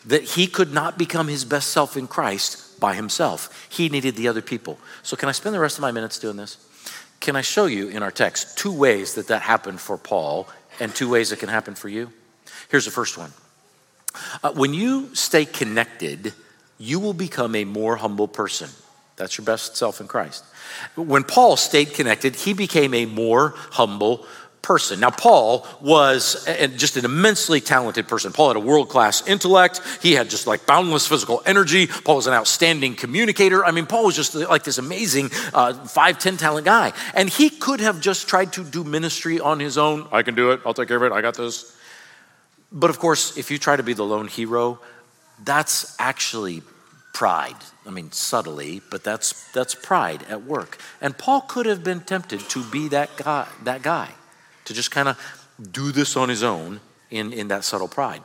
[0.07, 3.69] that he could not become his best self in Christ by himself.
[3.69, 4.79] He needed the other people.
[5.03, 6.59] So, can I spend the rest of my minutes doing this?
[7.19, 10.47] Can I show you in our text two ways that that happened for Paul
[10.79, 12.13] and two ways it can happen for you?
[12.69, 13.33] Here's the first one
[14.43, 16.33] Uh, when you stay connected,
[16.79, 18.69] you will become a more humble person.
[19.17, 20.45] That's your best self in Christ.
[20.95, 24.27] When Paul stayed connected, he became a more humble
[24.67, 24.99] person.
[24.99, 26.45] Now, Paul was
[26.77, 28.33] just an immensely talented person.
[28.33, 29.81] Paul had a world class intellect.
[30.03, 31.87] He had just like boundless physical energy.
[31.87, 33.65] Paul was an outstanding communicator.
[33.65, 36.93] I mean, Paul was just like this amazing uh, 5'10 talent guy.
[37.15, 40.09] And he could have just tried to do ministry on his own.
[40.11, 40.61] I can do it.
[40.67, 41.13] I'll take care of it.
[41.13, 41.73] I got this.
[42.73, 44.81] But of course, if you try to be the lone hero,
[45.45, 46.63] that's actually
[47.15, 47.57] pride.
[47.87, 50.79] I mean, subtly, but that's, that's pride at work.
[51.01, 53.47] And Paul could have been tempted to be that guy.
[53.65, 54.11] That guy
[54.67, 55.19] to just kind of
[55.71, 58.23] do this on his own in, in that subtle pride.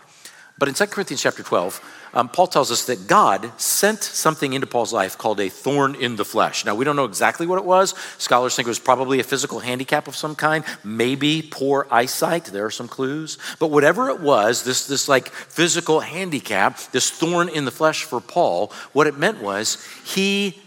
[0.57, 1.79] But in 2 Corinthians chapter 12,
[2.13, 6.17] um, Paul tells us that God sent something into Paul's life called a thorn in
[6.17, 6.65] the flesh.
[6.65, 7.95] Now, we don't know exactly what it was.
[8.17, 12.45] Scholars think it was probably a physical handicap of some kind, maybe poor eyesight.
[12.45, 13.37] There are some clues.
[13.59, 18.19] But whatever it was, this, this like physical handicap, this thorn in the flesh for
[18.19, 20.59] Paul, what it meant was he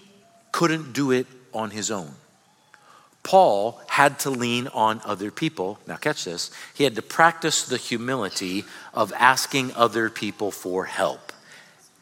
[0.52, 2.14] couldn't do it on his own.
[3.22, 5.78] Paul had to lean on other people.
[5.86, 6.50] Now, catch this.
[6.74, 11.23] He had to practice the humility of asking other people for help.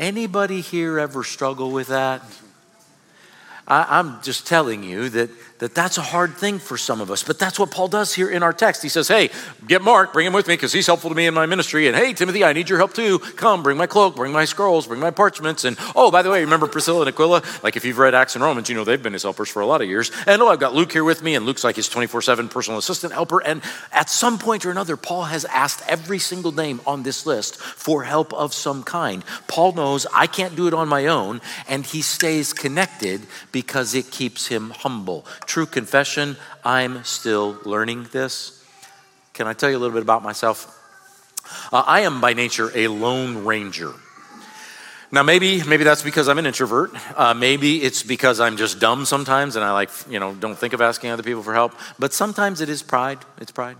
[0.02, 2.22] Anybody here ever struggle with that?
[3.68, 5.30] I, am just telling you that,
[5.62, 8.29] that that's a hard thing for some of us, but that's what Paul does here
[8.29, 8.83] in our text.
[8.83, 9.31] He says, Hey,
[9.68, 11.87] get Mark, bring him with me because he's helpful to me in my ministry.
[11.87, 13.20] And hey, Timothy, I need your help too.
[13.20, 15.64] Come, bring my cloak, bring my scrolls, bring my parchments.
[15.64, 17.44] And oh, by the way, remember Priscilla and Aquila?
[17.62, 19.66] Like if you've read Acts and Romans, you know they've been his helpers for a
[19.66, 20.11] lot of years.
[20.27, 22.81] And oh, I've got Luke here with me, and Luke's like his 24 7 personal
[22.81, 23.40] assistant helper.
[23.40, 27.57] And at some point or another, Paul has asked every single name on this list
[27.57, 29.25] for help of some kind.
[29.46, 33.20] Paul knows I can't do it on my own, and he stays connected
[33.53, 35.25] because it keeps him humble.
[35.52, 38.64] True confession I'm still learning this.
[39.34, 40.66] Can I tell you a little bit about myself?
[41.70, 43.92] Uh, I am by nature a lone ranger.
[45.10, 46.92] Now, maybe maybe that's because I'm an introvert.
[47.14, 50.72] Uh, maybe it's because I'm just dumb sometimes, and I like you know don't think
[50.72, 51.74] of asking other people for help.
[51.98, 53.18] But sometimes it is pride.
[53.38, 53.76] It's pride.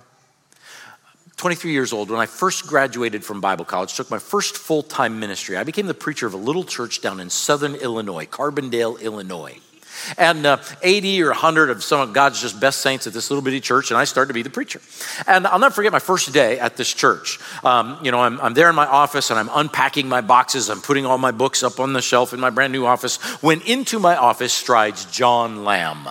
[1.39, 5.19] 23 years old, when I first graduated from Bible college, took my first full time
[5.19, 5.57] ministry.
[5.57, 9.59] I became the preacher of a little church down in southern Illinois, Carbondale, Illinois
[10.17, 13.43] and uh, 80 or 100 of some of God's just best saints at this little
[13.43, 14.81] bitty church, and I started to be the preacher.
[15.27, 17.39] And I'll never forget my first day at this church.
[17.65, 20.81] Um, you know, I'm, I'm there in my office and I'm unpacking my boxes, I'm
[20.81, 23.99] putting all my books up on the shelf in my brand new office when into
[23.99, 26.09] my office strides John Lamb.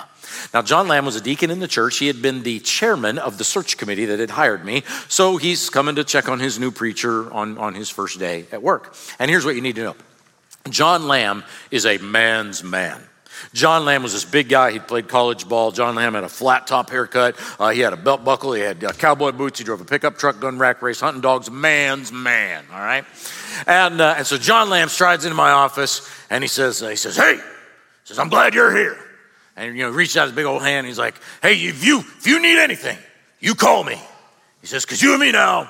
[0.53, 1.97] Now, John Lamb was a deacon in the church.
[1.97, 4.83] He had been the chairman of the search committee that had hired me.
[5.07, 8.61] So he's coming to check on his new preacher on, on his first day at
[8.61, 8.95] work.
[9.19, 9.95] And here's what you need to know
[10.69, 13.01] John Lamb is a man's man.
[13.53, 14.71] John Lamb was this big guy.
[14.71, 15.71] He played college ball.
[15.71, 17.35] John Lamb had a flat top haircut.
[17.59, 18.53] Uh, he had a belt buckle.
[18.53, 19.59] He had uh, cowboy boots.
[19.59, 21.49] He drove a pickup truck, gun rack race, hunting dogs.
[21.49, 22.65] Man's man.
[22.71, 23.05] All right.
[23.67, 27.15] And uh, and so John Lamb strides into my office and he says he says
[27.15, 27.41] Hey, he
[28.05, 28.97] says I'm glad you're here.
[29.55, 30.87] And you know reaches out his big old hand.
[30.87, 32.97] he's like Hey, if you if you need anything,
[33.39, 34.01] you call me.
[34.61, 35.69] He says because you and me now,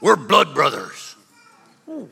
[0.00, 1.16] we're blood brothers.
[1.88, 2.08] Ooh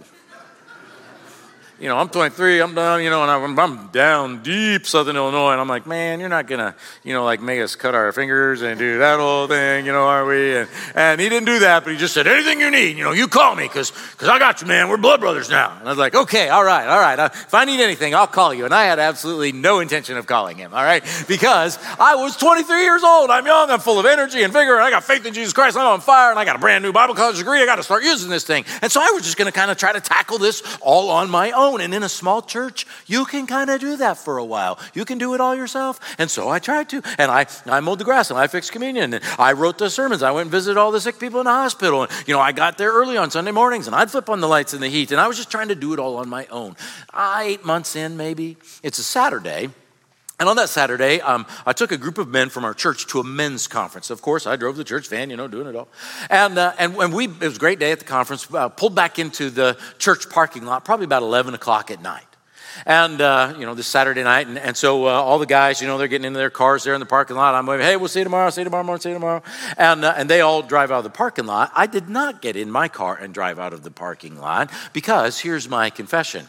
[1.83, 5.51] you know, I'm 23, I'm down, you know, and I'm, I'm, down deep Southern Illinois,
[5.51, 8.63] and I'm like, man, you're not gonna, you know, like make us cut our fingers
[8.63, 10.59] and do that whole thing, you know, are we?
[10.59, 13.11] And, and he didn't do that, but he just said, anything you need, you know,
[13.11, 14.89] you call me, because cause I got you, man.
[14.89, 15.77] We're blood brothers now.
[15.77, 17.19] And I was like, okay, all right, all right.
[17.19, 18.65] Uh, if I need anything, I'll call you.
[18.65, 21.03] And I had absolutely no intention of calling him, all right?
[21.27, 23.29] Because I was 23 years old.
[23.31, 25.77] I'm young, I'm full of energy and vigor, and I got faith in Jesus Christ.
[25.77, 27.61] I'm on fire, and I got a brand new Bible college degree.
[27.61, 28.65] I got to start using this thing.
[28.83, 31.51] And so I was just gonna kind of try to tackle this all on my
[31.51, 34.79] own And in a small church, you can kind of do that for a while.
[34.95, 35.99] You can do it all yourself.
[36.19, 37.03] And so I tried to.
[37.19, 40.23] And I, I mowed the grass and I fixed communion and I wrote the sermons.
[40.23, 42.03] I went and visited all the sick people in the hospital.
[42.03, 44.49] And, you know, I got there early on Sunday mornings and I'd flip on the
[44.49, 45.11] lights in the heat.
[45.11, 46.77] And I was just trying to do it all on my own.
[47.43, 48.57] eight months in, maybe.
[48.83, 49.71] It's a Saturday.
[50.43, 53.21] And on that Saturday, um, I took a group of men from our church to
[53.21, 54.11] a men's conference.
[54.11, 55.87] Of course, I drove the church van, you know, doing it all.
[56.29, 59.21] And, uh, and we, it was a great day at the conference, uh, pulled back
[59.21, 62.27] into the church parking lot probably about 11 o'clock at night.
[62.87, 64.49] And, uh, you know, this Saturday night.
[64.49, 66.95] And, and so uh, all the guys, you know, they're getting into their cars there
[66.95, 67.55] in the parking lot.
[67.55, 69.45] I'm waving, hey, we'll see you tomorrow, see you tomorrow see you tomorrow.
[69.79, 71.71] And, uh, and they all drive out of the parking lot.
[71.73, 75.39] I did not get in my car and drive out of the parking lot because
[75.39, 76.49] here's my confession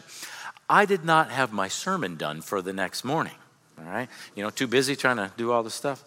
[0.68, 3.34] I did not have my sermon done for the next morning
[3.78, 4.08] all right?
[4.34, 6.02] You know, too busy trying to do all this stuff.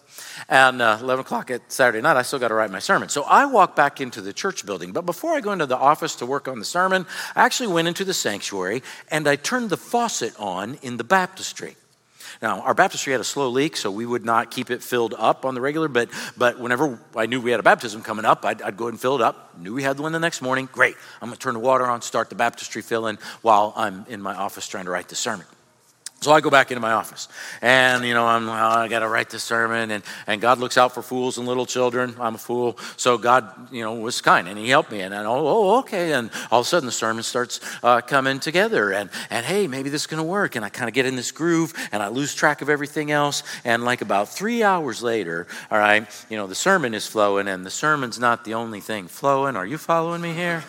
[0.48, 3.08] And uh, 11 o'clock at Saturday night, I still got to write my sermon.
[3.08, 4.92] So I walk back into the church building.
[4.92, 7.88] But before I go into the office to work on the sermon, I actually went
[7.88, 11.76] into the sanctuary and I turned the faucet on in the baptistry.
[12.40, 15.44] Now, our baptistry had a slow leak, so we would not keep it filled up
[15.44, 18.62] on the regular, but, but whenever I knew we had a baptism coming up, I'd,
[18.62, 19.58] I'd go ahead and fill it up.
[19.58, 20.68] Knew we had one the next morning.
[20.70, 20.94] Great.
[21.20, 24.34] I'm going to turn the water on, start the baptistry filling while I'm in my
[24.34, 25.46] office trying to write the sermon.
[26.20, 27.28] So I go back into my office
[27.62, 30.76] and, you know, I'm, oh, I got to write this sermon and, and God looks
[30.76, 32.16] out for fools and little children.
[32.18, 32.76] I'm a fool.
[32.96, 35.00] So God, you know, was kind and he helped me.
[35.00, 36.12] And I, oh, oh, okay.
[36.14, 39.90] And all of a sudden the sermon starts uh, coming together and, and hey, maybe
[39.90, 40.56] this is going to work.
[40.56, 43.44] And I kind of get in this groove and I lose track of everything else.
[43.64, 47.64] And like about three hours later, all right, you know, the sermon is flowing and
[47.64, 49.54] the sermon's not the only thing flowing.
[49.54, 50.64] Are you following me here?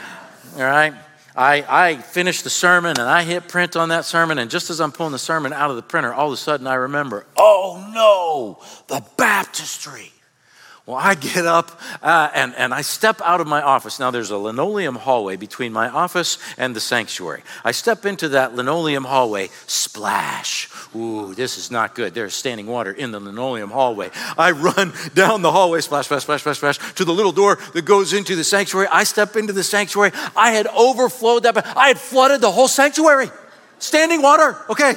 [0.56, 0.92] all right.
[1.36, 4.80] I, I finished the sermon and I hit print on that sermon, and just as
[4.80, 7.90] I'm pulling the sermon out of the printer, all of a sudden I remember, oh
[7.94, 10.12] no, the baptistry.
[10.90, 14.00] Well, I get up uh, and, and I step out of my office.
[14.00, 17.44] Now, there's a linoleum hallway between my office and the sanctuary.
[17.64, 20.68] I step into that linoleum hallway, splash.
[20.96, 22.12] Ooh, this is not good.
[22.12, 24.10] There's standing water in the linoleum hallway.
[24.36, 27.84] I run down the hallway, splash, splash, splash, splash, splash, to the little door that
[27.84, 28.88] goes into the sanctuary.
[28.90, 30.10] I step into the sanctuary.
[30.34, 33.30] I had overflowed that, I had flooded the whole sanctuary.
[33.78, 34.94] Standing water, okay.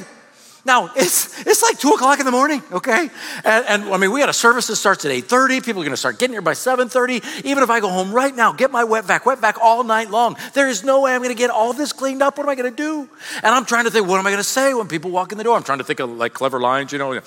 [0.66, 3.10] Now, it's, it's like 2 o'clock in the morning, okay?
[3.44, 5.66] And, and, I mean, we had a service that starts at 8.30.
[5.66, 7.44] People are going to start getting here by 7.30.
[7.44, 10.10] Even if I go home right now, get my wet vac, wet vac all night
[10.10, 12.38] long, there is no way I'm going to get all this cleaned up.
[12.38, 13.10] What am I going to do?
[13.44, 15.38] And I'm trying to think, what am I going to say when people walk in
[15.38, 15.58] the door?
[15.58, 17.20] I'm trying to think of like clever lines, you know.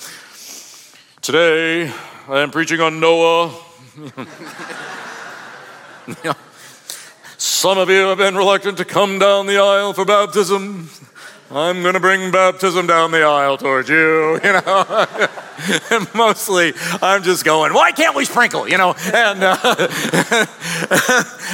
[1.20, 1.92] Today,
[2.28, 3.54] I am preaching on Noah.
[7.36, 10.88] Some of you have been reluctant to come down the aisle for baptism.
[11.50, 15.06] I'm going to bring baptism down the aisle towards you, you know.
[16.14, 18.94] mostly I'm just going, why can't we sprinkle, you know?
[19.12, 19.56] And uh,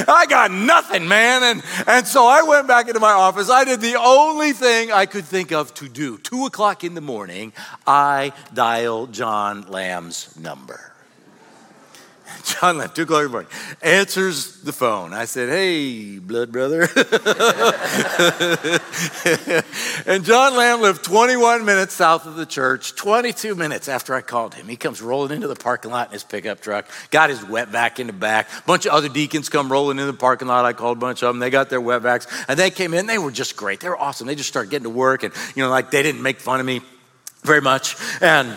[0.08, 1.42] I got nothing, man.
[1.42, 3.50] And, and so I went back into my office.
[3.50, 6.18] I did the only thing I could think of to do.
[6.18, 7.52] Two o'clock in the morning,
[7.86, 10.91] I dialed John Lamb's number.
[12.44, 13.50] John Lamb, two o'clock in the morning,
[13.82, 15.12] answers the phone.
[15.12, 16.82] I said, Hey, blood brother.
[20.06, 24.54] and John Lamb lived 21 minutes south of the church, 22 minutes after I called
[24.54, 24.68] him.
[24.68, 28.00] He comes rolling into the parking lot in his pickup truck, got his wet vac
[28.00, 28.48] in the back.
[28.58, 30.64] A bunch of other deacons come rolling into the parking lot.
[30.64, 31.38] I called a bunch of them.
[31.38, 33.06] They got their wet vacs, and they came in.
[33.06, 33.80] They were just great.
[33.80, 34.26] They were awesome.
[34.26, 36.66] They just started getting to work, and, you know, like they didn't make fun of
[36.66, 36.80] me
[37.42, 37.96] very much.
[38.20, 38.56] And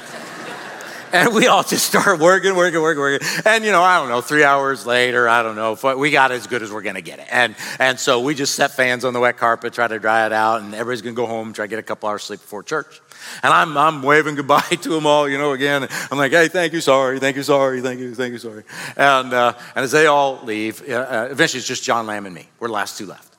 [1.16, 3.28] and we all just start working, working, working, working.
[3.46, 6.46] And, you know, I don't know, three hours later, I don't know, we got as
[6.46, 7.28] good as we're going to get it.
[7.32, 10.34] And, and so we just set fans on the wet carpet, try to dry it
[10.34, 12.64] out, and everybody's going to go home, try to get a couple hours sleep before
[12.64, 13.00] church.
[13.44, 15.88] And I'm, I'm waving goodbye to them all, you know, again.
[16.12, 18.64] I'm like, hey, thank you, sorry, thank you, sorry, thank you, thank you, sorry.
[18.98, 22.48] And, uh, and as they all leave, uh, eventually it's just John Lamb and me.
[22.60, 23.36] We're the last two left.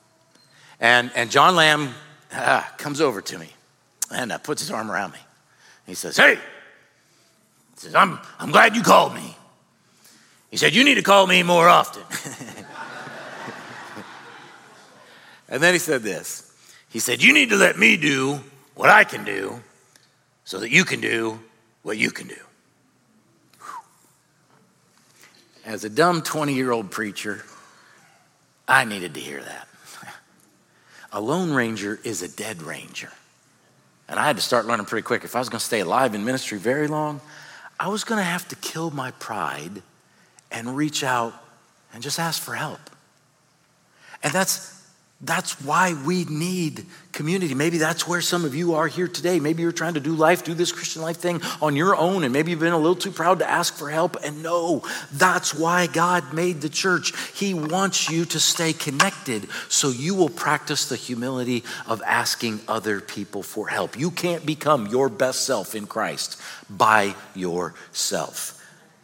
[0.79, 1.93] And, and John Lamb
[2.31, 3.49] uh, comes over to me
[4.11, 5.19] and uh, puts his arm around me.
[5.85, 6.37] He says, hey,
[7.77, 9.37] he says, I'm, I'm glad you called me.
[10.49, 12.01] He said, You need to call me more often.
[15.47, 16.51] and then he said this
[16.89, 18.39] He said, You need to let me do
[18.73, 19.61] what I can do
[20.43, 21.39] so that you can do
[21.83, 22.35] what you can do.
[25.63, 27.43] As a dumb 20 year old preacher,
[28.67, 29.67] I needed to hear that.
[31.11, 33.11] A lone ranger is a dead ranger.
[34.09, 35.23] And I had to start learning pretty quick.
[35.23, 37.21] If I was going to stay alive in ministry very long,
[37.79, 39.83] I was going to have to kill my pride
[40.51, 41.33] and reach out
[41.93, 42.79] and just ask for help.
[44.23, 44.76] And that's
[45.21, 47.55] that's why we need community.
[47.55, 49.39] Maybe that's where some of you are here today.
[49.39, 52.31] Maybe you're trying to do life, do this Christian life thing on your own, and
[52.31, 54.15] maybe you've been a little too proud to ask for help.
[54.23, 57.13] And no, that's why God made the church.
[57.33, 63.01] He wants you to stay connected so you will practice the humility of asking other
[63.01, 63.97] people for help.
[63.97, 68.53] You can't become your best self in Christ by yourself.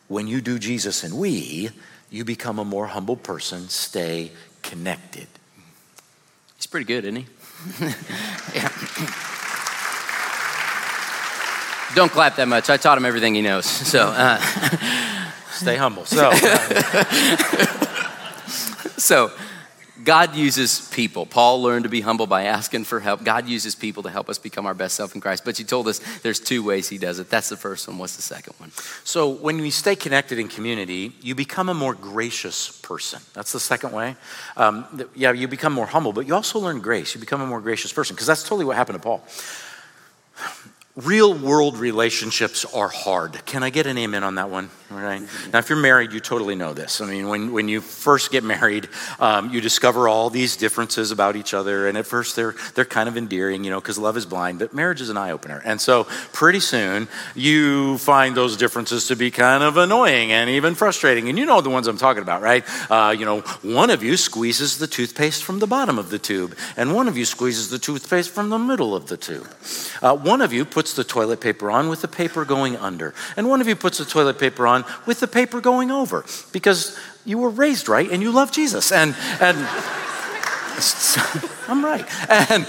[0.09, 1.71] When you do Jesus and we,
[2.11, 3.67] you become a more humble person.
[3.69, 5.27] Stay connected.
[6.63, 7.25] He's pretty good, isn't he?
[8.55, 8.71] yeah.
[11.93, 12.69] Don't clap that much.
[12.69, 13.65] I taught him everything he knows.
[13.93, 14.37] So uh,
[15.51, 16.05] stay humble.
[16.05, 16.31] So,
[18.97, 19.29] so
[20.01, 21.27] God uses people.
[21.27, 23.23] Paul learned to be humble by asking for help.
[23.23, 25.45] God uses people to help us become our best self in Christ.
[25.45, 27.29] But you told us there's two ways he does it.
[27.29, 27.99] That's the first one.
[27.99, 28.71] What's the second one?
[29.03, 33.21] So when we stay connected in community, you become a more gracious person.
[33.33, 34.15] That's the second way.
[34.57, 37.13] Um, yeah, you become more humble, but you also learn grace.
[37.13, 39.23] You become a more gracious person because that's totally what happened to Paul.
[40.95, 43.43] Real world relationships are hard.
[43.45, 44.69] Can I get an amen on that one?
[44.91, 45.23] All right.
[45.51, 47.01] Now, if you're married, you totally know this.
[47.01, 48.87] I mean, when, when you first get married,
[49.19, 53.09] um, you discover all these differences about each other, and at first they're they're kind
[53.09, 54.59] of endearing, you know, because love is blind.
[54.59, 59.15] But marriage is an eye opener, and so pretty soon you find those differences to
[59.15, 61.27] be kind of annoying and even frustrating.
[61.27, 62.63] And you know the ones I'm talking about, right?
[62.91, 66.55] Uh, you know, one of you squeezes the toothpaste from the bottom of the tube,
[66.77, 69.47] and one of you squeezes the toothpaste from the middle of the tube.
[70.03, 73.47] Uh, one of you puts the toilet paper on with the paper going under, and
[73.47, 77.37] one of you puts the toilet paper on with the paper going over because you
[77.37, 78.91] were raised right and you love Jesus.
[78.91, 79.57] And, and
[81.67, 82.05] I'm right.
[82.29, 82.67] And,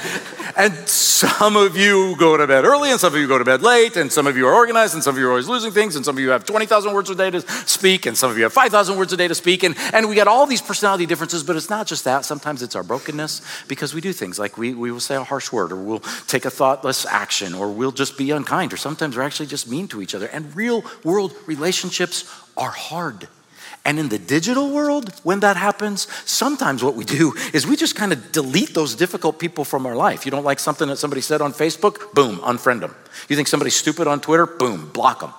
[0.56, 3.62] and some of you go to bed early, and some of you go to bed
[3.62, 5.96] late, and some of you are organized, and some of you are always losing things,
[5.96, 8.44] and some of you have 20,000 words a day to speak, and some of you
[8.44, 9.62] have 5,000 words a day to speak.
[9.62, 12.24] And, and we got all these personality differences, but it's not just that.
[12.24, 15.50] Sometimes it's our brokenness because we do things like we, we will say a harsh
[15.50, 19.22] word, or we'll take a thoughtless action, or we'll just be unkind, or sometimes we're
[19.22, 20.26] actually just mean to each other.
[20.26, 22.24] And real world relationships
[22.56, 23.28] are hard.
[23.84, 27.94] And in the digital world, when that happens, sometimes what we do is we just
[27.94, 30.24] kind of delete those difficult people from our life.
[30.24, 32.14] You don't like something that somebody said on Facebook?
[32.14, 32.94] Boom, unfriend them.
[33.28, 34.46] You think somebody's stupid on Twitter?
[34.46, 35.34] Boom, block them.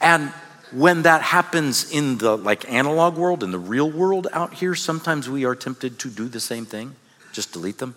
[0.00, 0.32] And
[0.72, 5.28] when that happens in the like analog world, in the real world out here, sometimes
[5.28, 6.96] we are tempted to do the same thing,
[7.32, 7.94] just delete them.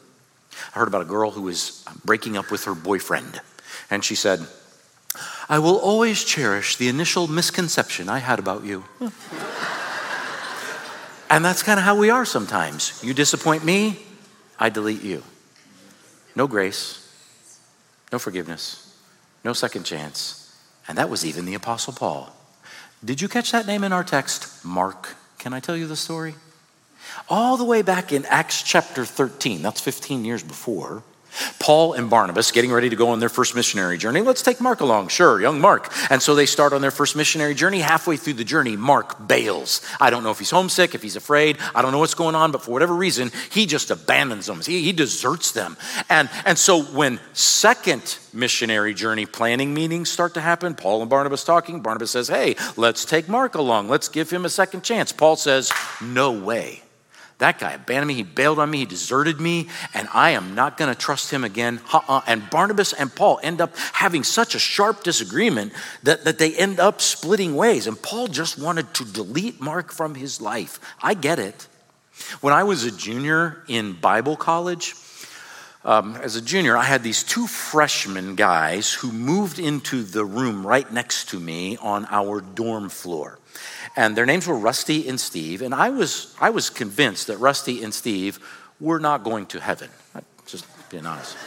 [0.75, 3.41] I heard about a girl who was um, breaking up with her boyfriend,
[3.89, 4.45] and she said,
[5.52, 8.86] I will always cherish the initial misconception I had about you.
[11.30, 13.04] and that's kind of how we are sometimes.
[13.04, 13.99] You disappoint me,
[14.58, 15.24] I delete you.
[16.38, 17.06] No grace,
[18.14, 18.97] no forgiveness,
[19.43, 20.58] no second chance.
[20.88, 22.34] And that was even the Apostle Paul.
[23.04, 24.64] Did you catch that name in our text?
[24.64, 25.18] Mark.
[25.38, 26.36] Can I tell you the story?
[27.28, 31.04] All the way back in Acts chapter 13, that's 15 years before,
[31.59, 34.21] Paul and Barnabas getting ready to go on their first missionary journey.
[34.21, 35.09] Let's take Mark along.
[35.09, 35.91] Sure, young Mark.
[36.09, 37.79] And so they start on their first missionary journey.
[37.79, 39.81] Halfway through the journey, Mark bails.
[39.99, 41.57] I don't know if he's homesick, if he's afraid.
[41.75, 44.61] I don't know what's going on, but for whatever reason, he just abandons them.
[44.61, 45.77] He, he deserts them.
[46.09, 51.43] And, and so when second missionary journey planning meetings start to happen, Paul and Barnabas
[51.43, 53.89] talking, Barnabas says, hey, let's take Mark along.
[53.89, 55.11] Let's give him a second chance.
[55.11, 55.71] Paul says,
[56.01, 56.81] no way.
[57.41, 58.13] That guy abandoned me.
[58.13, 58.77] He bailed on me.
[58.77, 59.67] He deserted me.
[59.95, 61.81] And I am not going to trust him again.
[61.91, 62.21] Uh-uh.
[62.27, 65.73] And Barnabas and Paul end up having such a sharp disagreement
[66.03, 67.87] that, that they end up splitting ways.
[67.87, 70.79] And Paul just wanted to delete Mark from his life.
[71.01, 71.67] I get it.
[72.41, 74.93] When I was a junior in Bible college,
[75.83, 80.65] um, as a junior, I had these two freshman guys who moved into the room
[80.65, 83.39] right next to me on our dorm floor
[83.95, 85.61] and their names were Rusty and Steve.
[85.61, 88.39] And I was, I was convinced that Rusty and Steve
[88.79, 89.89] were not going to heaven.
[90.45, 91.37] Just being honest.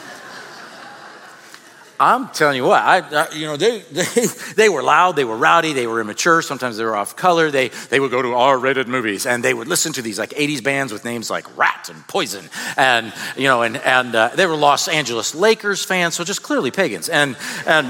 [1.97, 4.05] I'm telling you what, I, I, you know, they, they,
[4.55, 7.51] they were loud, they were rowdy, they were immature, sometimes they were off color.
[7.51, 10.31] They, they would go to R rated movies and they would listen to these like
[10.31, 12.49] 80s bands with names like Ratt and Poison.
[12.75, 16.69] And, you know, and, and uh, they were Los Angeles Lakers fans, so just clearly
[16.69, 17.07] pagans.
[17.07, 17.87] And, and,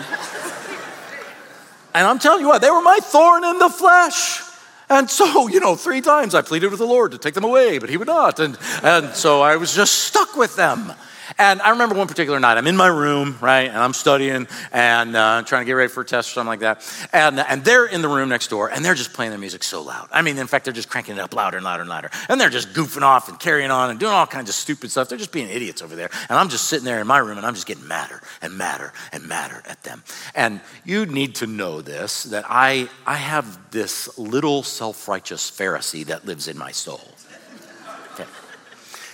[1.95, 4.44] and I'm telling you what, they were my thorn in the flesh.
[4.89, 7.79] And so, you know, three times I pleaded with the Lord to take them away,
[7.79, 8.39] but he would not.
[8.39, 10.93] And, and so I was just stuck with them.
[11.37, 15.15] And I remember one particular night, I'm in my room, right, and I'm studying and
[15.15, 17.09] uh, trying to get ready for a test or something like that.
[17.13, 19.81] And, and they're in the room next door, and they're just playing their music so
[19.81, 20.07] loud.
[20.11, 22.09] I mean, in fact, they're just cranking it up louder and louder and louder.
[22.29, 25.09] And they're just goofing off and carrying on and doing all kinds of stupid stuff.
[25.09, 26.09] They're just being idiots over there.
[26.29, 28.93] And I'm just sitting there in my room, and I'm just getting madder and madder
[29.11, 30.03] and madder at them.
[30.33, 36.05] And you need to know this that I, I have this little self righteous Pharisee
[36.05, 37.14] that lives in my soul.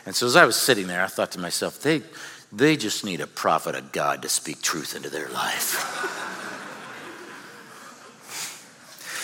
[0.05, 2.01] And so as I was sitting there, I thought to myself, they,
[2.51, 5.75] they just need a prophet of God to speak truth into their life.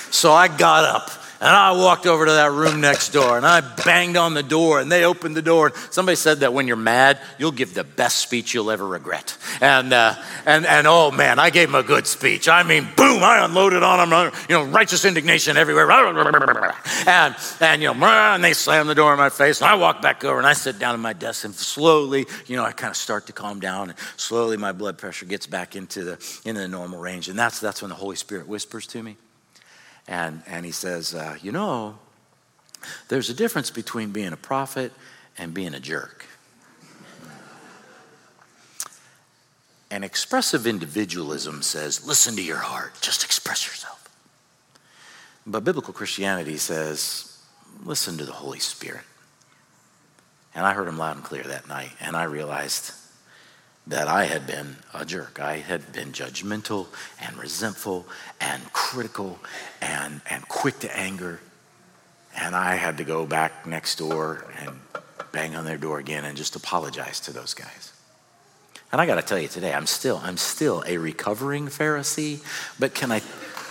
[0.11, 1.09] so I got up
[1.39, 4.79] and I walked over to that room next door and I banged on the door
[4.79, 5.67] and they opened the door.
[5.67, 9.37] And somebody said that when you're mad, you'll give the best speech you'll ever regret.
[9.61, 10.15] And, uh,
[10.45, 12.49] and, and oh man, I gave them a good speech.
[12.49, 15.89] I mean, boom, I unloaded on them, you know, righteous indignation everywhere.
[15.91, 19.61] And, and you know, and they slammed the door in my face.
[19.61, 22.55] And I walk back over and I sit down at my desk and slowly, you
[22.55, 25.75] know, I kind of start to calm down and slowly my blood pressure gets back
[25.75, 27.29] into the, into the normal range.
[27.29, 29.17] And that's, that's when the Holy Spirit whispers to me.
[30.07, 31.99] And, and he says, uh, You know,
[33.07, 34.91] there's a difference between being a prophet
[35.37, 36.25] and being a jerk.
[39.89, 44.09] And expressive individualism says, listen to your heart, just express yourself.
[45.45, 47.41] But biblical Christianity says,
[47.85, 49.05] listen to the Holy Spirit.
[50.53, 52.91] And I heard him loud and clear that night, and I realized
[53.87, 55.39] that I had been a jerk.
[55.39, 56.87] I had been judgmental
[57.21, 58.05] and resentful
[58.41, 59.39] and critical
[59.81, 61.39] and, and quick to anger.
[62.37, 64.79] And I had to go back next door and
[65.31, 67.93] bang on their door again and just apologize to those guys.
[68.91, 72.41] And I got to tell you today, I'm still, I'm still a recovering Pharisee,
[72.79, 73.21] but can I,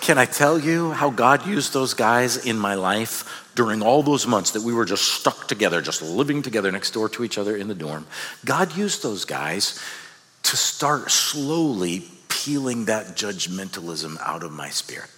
[0.01, 4.27] can I tell you how God used those guys in my life during all those
[4.27, 7.57] months that we were just stuck together, just living together next door to each other
[7.57, 8.07] in the dorm?
[8.45, 9.81] God used those guys
[10.47, 15.11] to start slowly peeling that judgmentalism out of my spirit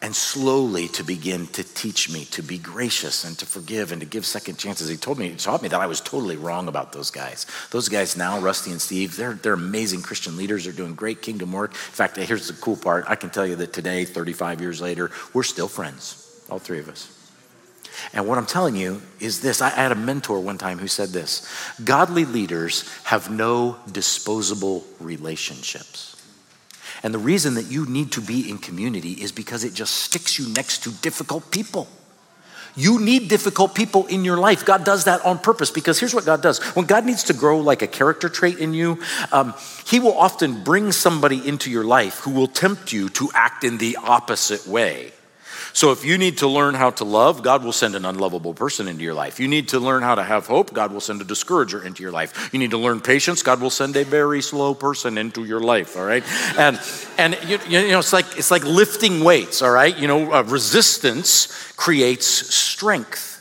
[0.00, 4.06] and slowly to begin to teach me to be gracious and to forgive and to
[4.06, 4.86] give second chances.
[4.88, 7.46] He told me, he taught me that I was totally wrong about those guys.
[7.70, 10.64] Those guys now, Rusty and Steve, they're, they're amazing Christian leaders.
[10.64, 11.72] They're doing great kingdom work.
[11.72, 13.06] In fact, here's the cool part.
[13.08, 16.90] I can tell you that today, 35 years later, we're still friends, all three of
[16.90, 17.23] us.
[18.12, 21.10] And what I'm telling you is this I had a mentor one time who said
[21.10, 21.48] this
[21.84, 26.10] Godly leaders have no disposable relationships.
[27.02, 30.38] And the reason that you need to be in community is because it just sticks
[30.38, 31.86] you next to difficult people.
[32.76, 34.64] You need difficult people in your life.
[34.64, 36.60] God does that on purpose because here's what God does.
[36.74, 39.54] When God needs to grow like a character trait in you, um,
[39.86, 43.78] He will often bring somebody into your life who will tempt you to act in
[43.78, 45.12] the opposite way.
[45.74, 48.86] So if you need to learn how to love, God will send an unlovable person
[48.86, 49.40] into your life.
[49.40, 52.12] You need to learn how to have hope, God will send a discourager into your
[52.12, 52.50] life.
[52.52, 55.96] You need to learn patience, God will send a very slow person into your life,
[55.96, 56.22] all right?
[56.56, 56.80] And
[57.18, 59.98] and you, you know it's like it's like lifting weights, all right?
[59.98, 63.32] You know, uh, resistance creates strength.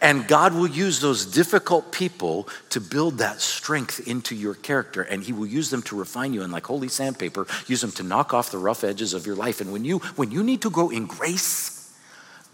[0.00, 5.02] And God will use those difficult people to build that strength into your character.
[5.02, 6.42] And He will use them to refine you.
[6.42, 9.60] And like holy sandpaper, use them to knock off the rough edges of your life.
[9.60, 11.81] And when you when you need to grow in grace,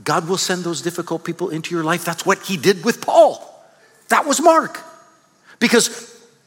[0.04, 2.04] God will send those difficult people into your life.
[2.04, 3.44] That's what he did with Paul.
[4.08, 4.80] That was Mark.
[5.58, 5.88] Because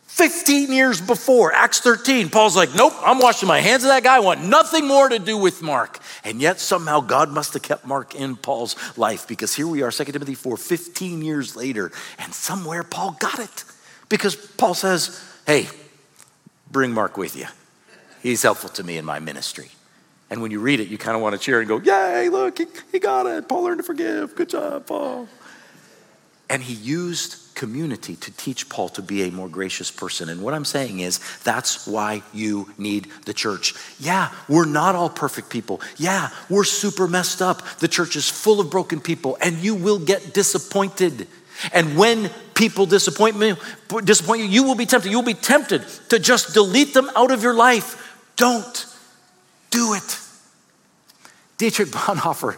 [0.08, 4.18] 15 years before, Acts 13, Paul's like, nope, I'm washing my hands of that guy.
[4.18, 6.00] I want nothing more to do with Mark.
[6.24, 9.92] And yet somehow God must have kept Mark in Paul's life because here we are,
[9.92, 13.64] 2 Timothy 4, 15 years later, and somewhere Paul got it.
[14.10, 15.68] Because Paul says, hey,
[16.70, 17.46] bring Mark with you.
[18.22, 19.72] He's helpful to me in my ministry.
[20.32, 22.58] And when you read it, you kind of want to cheer and go, Yay, look,
[22.58, 23.50] he, he got it.
[23.50, 24.34] Paul learned to forgive.
[24.34, 25.28] Good job, Paul.
[26.50, 30.30] And he used community to teach Paul to be a more gracious person.
[30.30, 33.76] And what I'm saying is, that's why you need the church.
[34.00, 35.82] Yeah, we're not all perfect people.
[35.98, 37.62] Yeah, we're super messed up.
[37.80, 41.28] The church is full of broken people, and you will get disappointed.
[41.74, 43.56] And when people disappoint me,
[44.04, 45.10] disappoint you, you will be tempted.
[45.10, 48.18] You will be tempted to just delete them out of your life.
[48.38, 48.91] Don't
[49.72, 50.20] do it.
[51.58, 52.58] Dietrich Bonhoeffer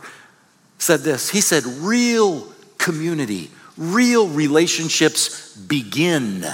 [0.78, 1.30] said this.
[1.30, 2.48] He said, real
[2.78, 6.46] community, real relationships begin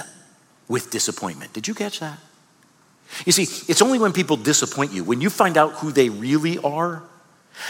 [0.68, 1.53] with disappointment.
[1.53, 2.20] Did you catch that?
[3.26, 6.60] You see, it's only when people disappoint you, when you find out who they really
[6.60, 7.01] are,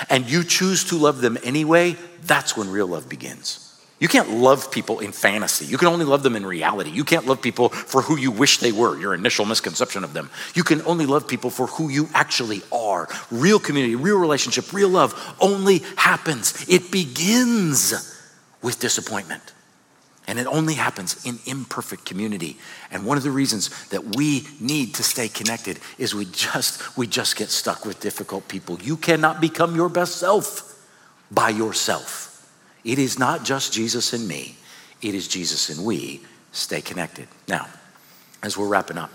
[0.09, 3.68] and you choose to love them anyway, that's when real love begins.
[3.99, 5.65] You can't love people in fantasy.
[5.65, 6.89] You can only love them in reality.
[6.89, 10.29] You can't love people for who you wish they were, your initial misconception of them.
[10.55, 13.09] You can only love people for who you actually are.
[13.29, 16.65] Real community, real relationship, real love only happens.
[16.69, 18.15] It begins
[18.61, 19.53] with disappointment.
[20.27, 22.57] And it only happens in imperfect community.
[22.91, 27.07] And one of the reasons that we need to stay connected is we just we
[27.07, 28.79] just get stuck with difficult people.
[28.79, 30.85] You cannot become your best self
[31.31, 32.28] by yourself.
[32.83, 34.55] It is not just Jesus and me,
[35.01, 36.21] it is Jesus and we.
[36.51, 37.27] Stay connected.
[37.47, 37.67] Now,
[38.41, 39.11] as we're wrapping up,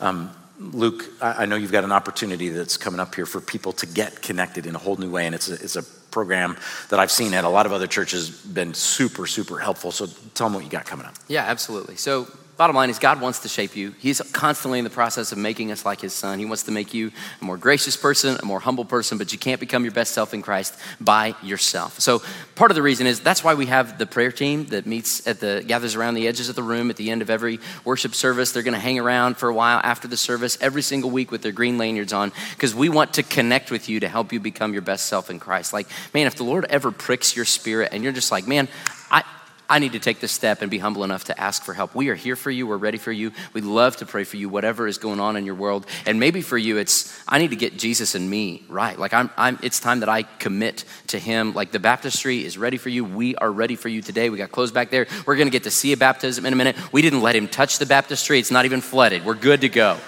[0.00, 0.30] um,
[0.60, 4.22] Luke, I know you've got an opportunity that's coming up here for people to get
[4.22, 6.56] connected in a whole new way, and it's a, it's a program
[6.88, 9.92] that I've seen at a lot of other churches been super, super helpful.
[9.92, 11.14] So tell them what you got coming up.
[11.28, 11.96] Yeah, absolutely.
[11.96, 12.28] So
[12.58, 13.94] Bottom line is, God wants to shape you.
[14.00, 16.40] He's constantly in the process of making us like His Son.
[16.40, 19.38] He wants to make you a more gracious person, a more humble person, but you
[19.38, 22.00] can't become your best self in Christ by yourself.
[22.00, 22.20] So,
[22.56, 25.38] part of the reason is that's why we have the prayer team that meets at
[25.38, 28.50] the, gathers around the edges of the room at the end of every worship service.
[28.50, 31.42] They're going to hang around for a while after the service every single week with
[31.42, 34.72] their green lanyards on because we want to connect with you to help you become
[34.72, 35.72] your best self in Christ.
[35.72, 38.66] Like, man, if the Lord ever pricks your spirit and you're just like, man,
[39.12, 39.22] I,
[39.70, 41.94] I need to take this step and be humble enough to ask for help.
[41.94, 42.66] We are here for you.
[42.66, 43.32] We're ready for you.
[43.52, 45.86] We'd love to pray for you, whatever is going on in your world.
[46.06, 48.98] And maybe for you, it's I need to get Jesus and me right.
[48.98, 51.52] Like I'm, I'm it's time that I commit to Him.
[51.52, 53.04] Like the baptistry is ready for you.
[53.04, 54.30] We are ready for you today.
[54.30, 55.06] We got clothes back there.
[55.26, 56.76] We're going to get to see a baptism in a minute.
[56.90, 58.38] We didn't let Him touch the baptistry.
[58.38, 59.26] It's not even flooded.
[59.26, 59.98] We're good to go.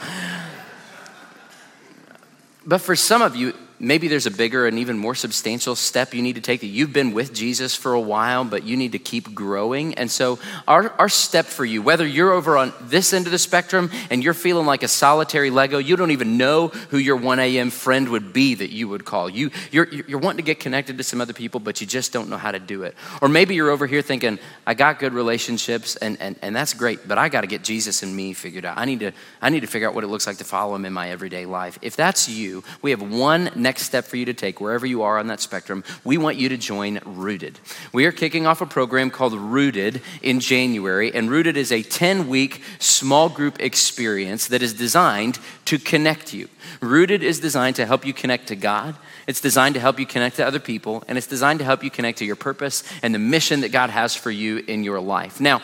[2.64, 6.22] But for some of you, maybe there's a bigger and even more substantial step you
[6.22, 8.98] need to take that you've been with Jesus for a while, but you need to
[8.98, 9.94] keep growing.
[9.94, 13.38] And so, our, our step for you, whether you're over on this end of the
[13.38, 17.38] spectrum and you're feeling like a solitary Lego, you don't even know who your 1
[17.40, 17.70] a.m.
[17.70, 19.30] friend would be that you would call.
[19.30, 22.28] You, you're, you're wanting to get connected to some other people, but you just don't
[22.28, 22.94] know how to do it.
[23.22, 27.08] Or maybe you're over here thinking, I got good relationships and, and, and that's great,
[27.08, 28.76] but I got to get Jesus and me figured out.
[28.76, 30.84] I need, to, I need to figure out what it looks like to follow him
[30.84, 31.78] in my everyday life.
[31.80, 35.18] If that's you, we have one next step for you to take wherever you are
[35.18, 35.84] on that spectrum.
[36.04, 37.58] We want you to join Rooted.
[37.92, 42.28] We are kicking off a program called Rooted in January, and Rooted is a 10
[42.28, 46.48] week small group experience that is designed to connect you.
[46.80, 48.96] Rooted is designed to help you connect to God.
[49.26, 51.90] It's designed to help you connect to other people, and it's designed to help you
[51.90, 55.40] connect to your purpose and the mission that God has for you in your life.
[55.40, 55.62] Now,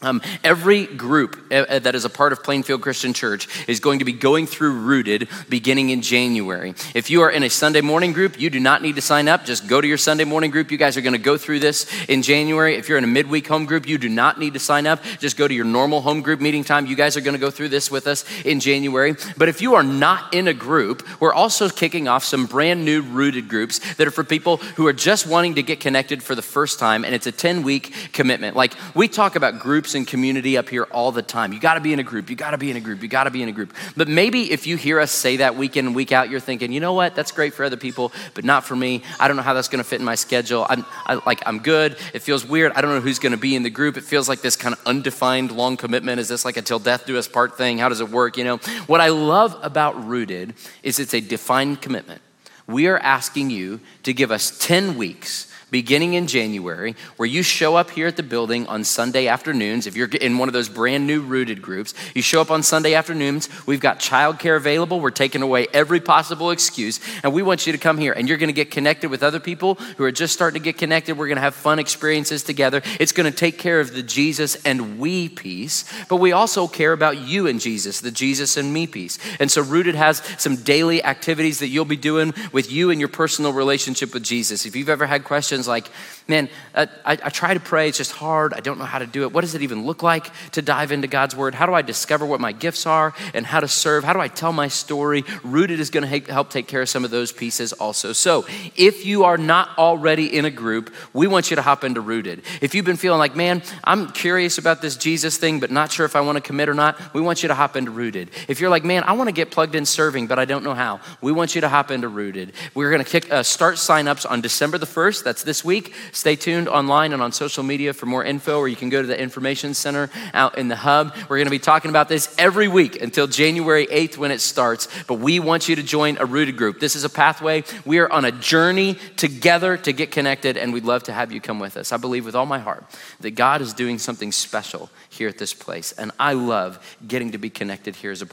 [0.00, 4.04] um, every group uh, that is a part of Plainfield Christian Church is going to
[4.04, 6.74] be going through Rooted beginning in January.
[6.94, 9.44] If you are in a Sunday morning group, you do not need to sign up.
[9.44, 10.70] Just go to your Sunday morning group.
[10.70, 12.76] You guys are going to go through this in January.
[12.76, 15.02] If you're in a midweek home group, you do not need to sign up.
[15.18, 16.86] Just go to your normal home group meeting time.
[16.86, 19.16] You guys are going to go through this with us in January.
[19.36, 23.02] But if you are not in a group, we're also kicking off some brand new
[23.02, 26.42] Rooted groups that are for people who are just wanting to get connected for the
[26.42, 27.04] first time.
[27.04, 28.54] And it's a 10 week commitment.
[28.54, 31.50] Like we talk about groups groups and community up here all the time.
[31.50, 32.28] You got to be in a group.
[32.28, 33.02] You got to be in a group.
[33.02, 33.72] You got to be in a group.
[33.96, 36.72] But maybe if you hear us say that week in and week out, you're thinking,
[36.72, 37.14] you know what?
[37.14, 39.02] That's great for other people, but not for me.
[39.18, 40.66] I don't know how that's to fit in my schedule.
[40.68, 41.96] I'm I, like I'm good.
[42.12, 42.72] It feels weird.
[42.72, 43.96] I don't know who's to be in the group.
[43.96, 46.20] It feels like this kind of undefined long commitment.
[46.20, 47.78] Is this like a till death do us part thing?
[47.78, 48.36] How does it work?
[48.36, 48.56] You know
[48.88, 52.20] what I love about Rooted is it's a defined commitment.
[52.66, 57.76] We are asking you to give us 10 weeks beginning in January, where you show
[57.76, 59.86] up here at the building on Sunday afternoons.
[59.86, 62.94] If you're in one of those brand new rooted groups, you show up on Sunday
[62.94, 63.48] afternoons.
[63.66, 65.00] We've got childcare available.
[65.00, 67.00] We're taking away every possible excuse.
[67.22, 69.40] And we want you to come here and you're going to get connected with other
[69.40, 71.18] people who are just starting to get connected.
[71.18, 72.82] We're going to have fun experiences together.
[73.00, 76.92] It's going to take care of the Jesus and we piece, but we also care
[76.92, 79.18] about you and Jesus, the Jesus and me piece.
[79.40, 83.08] And so Rooted has some daily activities that you'll be doing with you and your
[83.08, 84.66] personal relationship with Jesus.
[84.66, 85.90] If you've ever had questions, questions like,
[86.28, 88.52] man, uh, I, I try to pray, it's just hard.
[88.52, 89.32] I don't know how to do it.
[89.32, 91.54] What does it even look like to dive into God's word?
[91.54, 94.04] How do I discover what my gifts are and how to serve?
[94.04, 95.24] How do I tell my story?
[95.42, 98.12] Rooted is going to help take care of some of those pieces also.
[98.12, 98.44] So
[98.76, 102.42] if you are not already in a group, we want you to hop into Rooted.
[102.60, 106.04] If you've been feeling like, man, I'm curious about this Jesus thing, but not sure
[106.04, 108.30] if I want to commit or not, we want you to hop into Rooted.
[108.48, 110.74] If you're like, man, I want to get plugged in serving, but I don't know
[110.74, 112.52] how, we want you to hop into Rooted.
[112.74, 115.24] We're going to kick, uh, start signups on December the 1st.
[115.24, 115.94] That's this week.
[116.12, 119.08] Stay tuned online and on social media for more info, or you can go to
[119.08, 121.16] the information center out in the hub.
[121.28, 124.88] We're going to be talking about this every week until January 8th when it starts.
[125.08, 126.80] But we want you to join a rooted group.
[126.80, 127.64] This is a pathway.
[127.86, 131.40] We are on a journey together to get connected, and we'd love to have you
[131.40, 131.90] come with us.
[131.90, 132.84] I believe with all my heart
[133.20, 136.78] that God is doing something special here at this place, and I love
[137.08, 138.28] getting to be connected here as a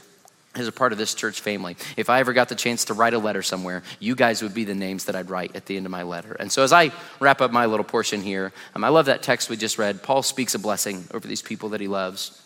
[0.56, 1.76] as a part of this church family.
[1.96, 4.64] If I ever got the chance to write a letter somewhere, you guys would be
[4.64, 6.34] the names that I'd write at the end of my letter.
[6.38, 9.50] And so as I wrap up my little portion here, um, I love that text
[9.50, 10.02] we just read.
[10.02, 12.42] Paul speaks a blessing over these people that he loves.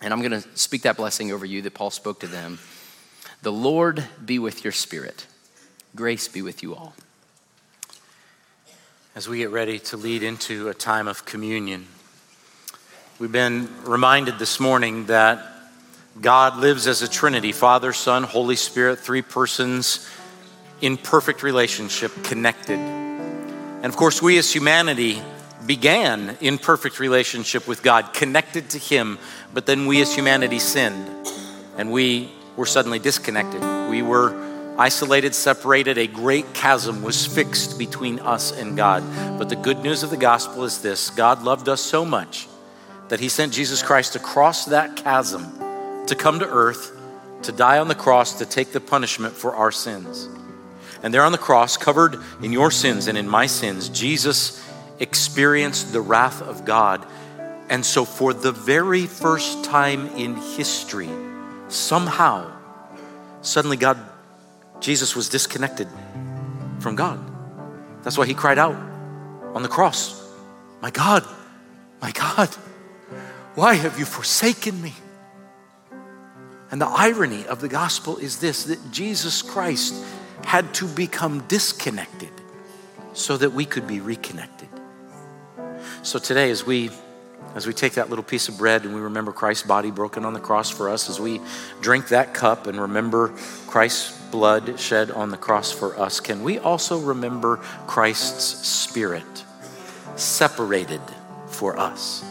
[0.00, 2.58] And I'm going to speak that blessing over you that Paul spoke to them.
[3.42, 5.26] The Lord be with your spirit.
[5.96, 6.94] Grace be with you all.
[9.16, 11.86] As we get ready to lead into a time of communion,
[13.18, 15.57] we've been reminded this morning that
[16.20, 20.08] God lives as a Trinity Father, Son, Holy Spirit, three persons
[20.80, 22.78] in perfect relationship, connected.
[22.78, 25.22] And of course, we as humanity
[25.64, 29.18] began in perfect relationship with God, connected to Him,
[29.54, 31.08] but then we as humanity sinned
[31.76, 33.60] and we were suddenly disconnected.
[33.88, 34.34] We were
[34.76, 35.98] isolated, separated.
[35.98, 39.04] A great chasm was fixed between us and God.
[39.38, 42.48] But the good news of the gospel is this God loved us so much
[43.08, 45.67] that He sent Jesus Christ across that chasm
[46.08, 46.98] to come to earth,
[47.42, 50.28] to die on the cross, to take the punishment for our sins.
[51.02, 54.64] And there on the cross, covered in your sins and in my sins, Jesus
[54.98, 57.06] experienced the wrath of God.
[57.70, 61.10] And so, for the very first time in history,
[61.68, 62.50] somehow,
[63.42, 63.98] suddenly God,
[64.80, 65.88] Jesus was disconnected
[66.80, 67.20] from God.
[68.02, 68.76] That's why he cried out
[69.54, 70.20] on the cross,
[70.80, 71.24] My God,
[72.00, 72.48] my God,
[73.54, 74.94] why have you forsaken me?
[76.70, 79.94] And the irony of the gospel is this that Jesus Christ
[80.44, 82.30] had to become disconnected
[83.12, 84.68] so that we could be reconnected.
[86.02, 86.90] So today, as we
[87.54, 90.34] as we take that little piece of bread and we remember Christ's body broken on
[90.34, 91.40] the cross for us, as we
[91.80, 93.28] drink that cup and remember
[93.66, 97.56] Christ's blood shed on the cross for us, can we also remember
[97.86, 99.44] Christ's spirit
[100.14, 101.00] separated
[101.46, 102.22] for us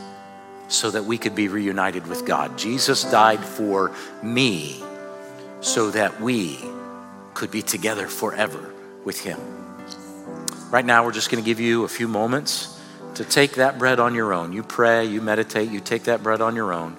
[0.67, 2.57] so that we could be reunited with God?
[2.57, 3.91] Jesus died for
[4.21, 4.83] me
[5.61, 6.59] so that we
[7.33, 8.73] could be together forever
[9.05, 9.39] with Him.
[10.71, 12.77] Right now, we're just going to give you a few moments
[13.15, 14.53] to take that bread on your own.
[14.53, 16.95] You pray, you meditate, you take that bread on your own.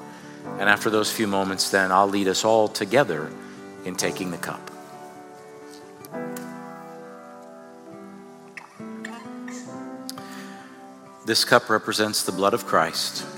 [0.58, 3.30] And after those few moments, then I'll lead us all together
[3.84, 4.70] in taking the cup.
[11.26, 13.37] This cup represents the blood of Christ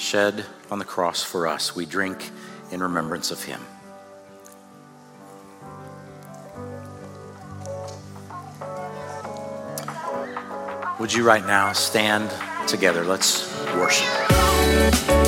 [0.00, 1.76] shed on the cross for us.
[1.76, 2.30] We drink
[2.70, 3.60] in remembrance of him.
[10.98, 12.30] Would you right now stand
[12.66, 13.04] together?
[13.04, 15.19] Let's worship.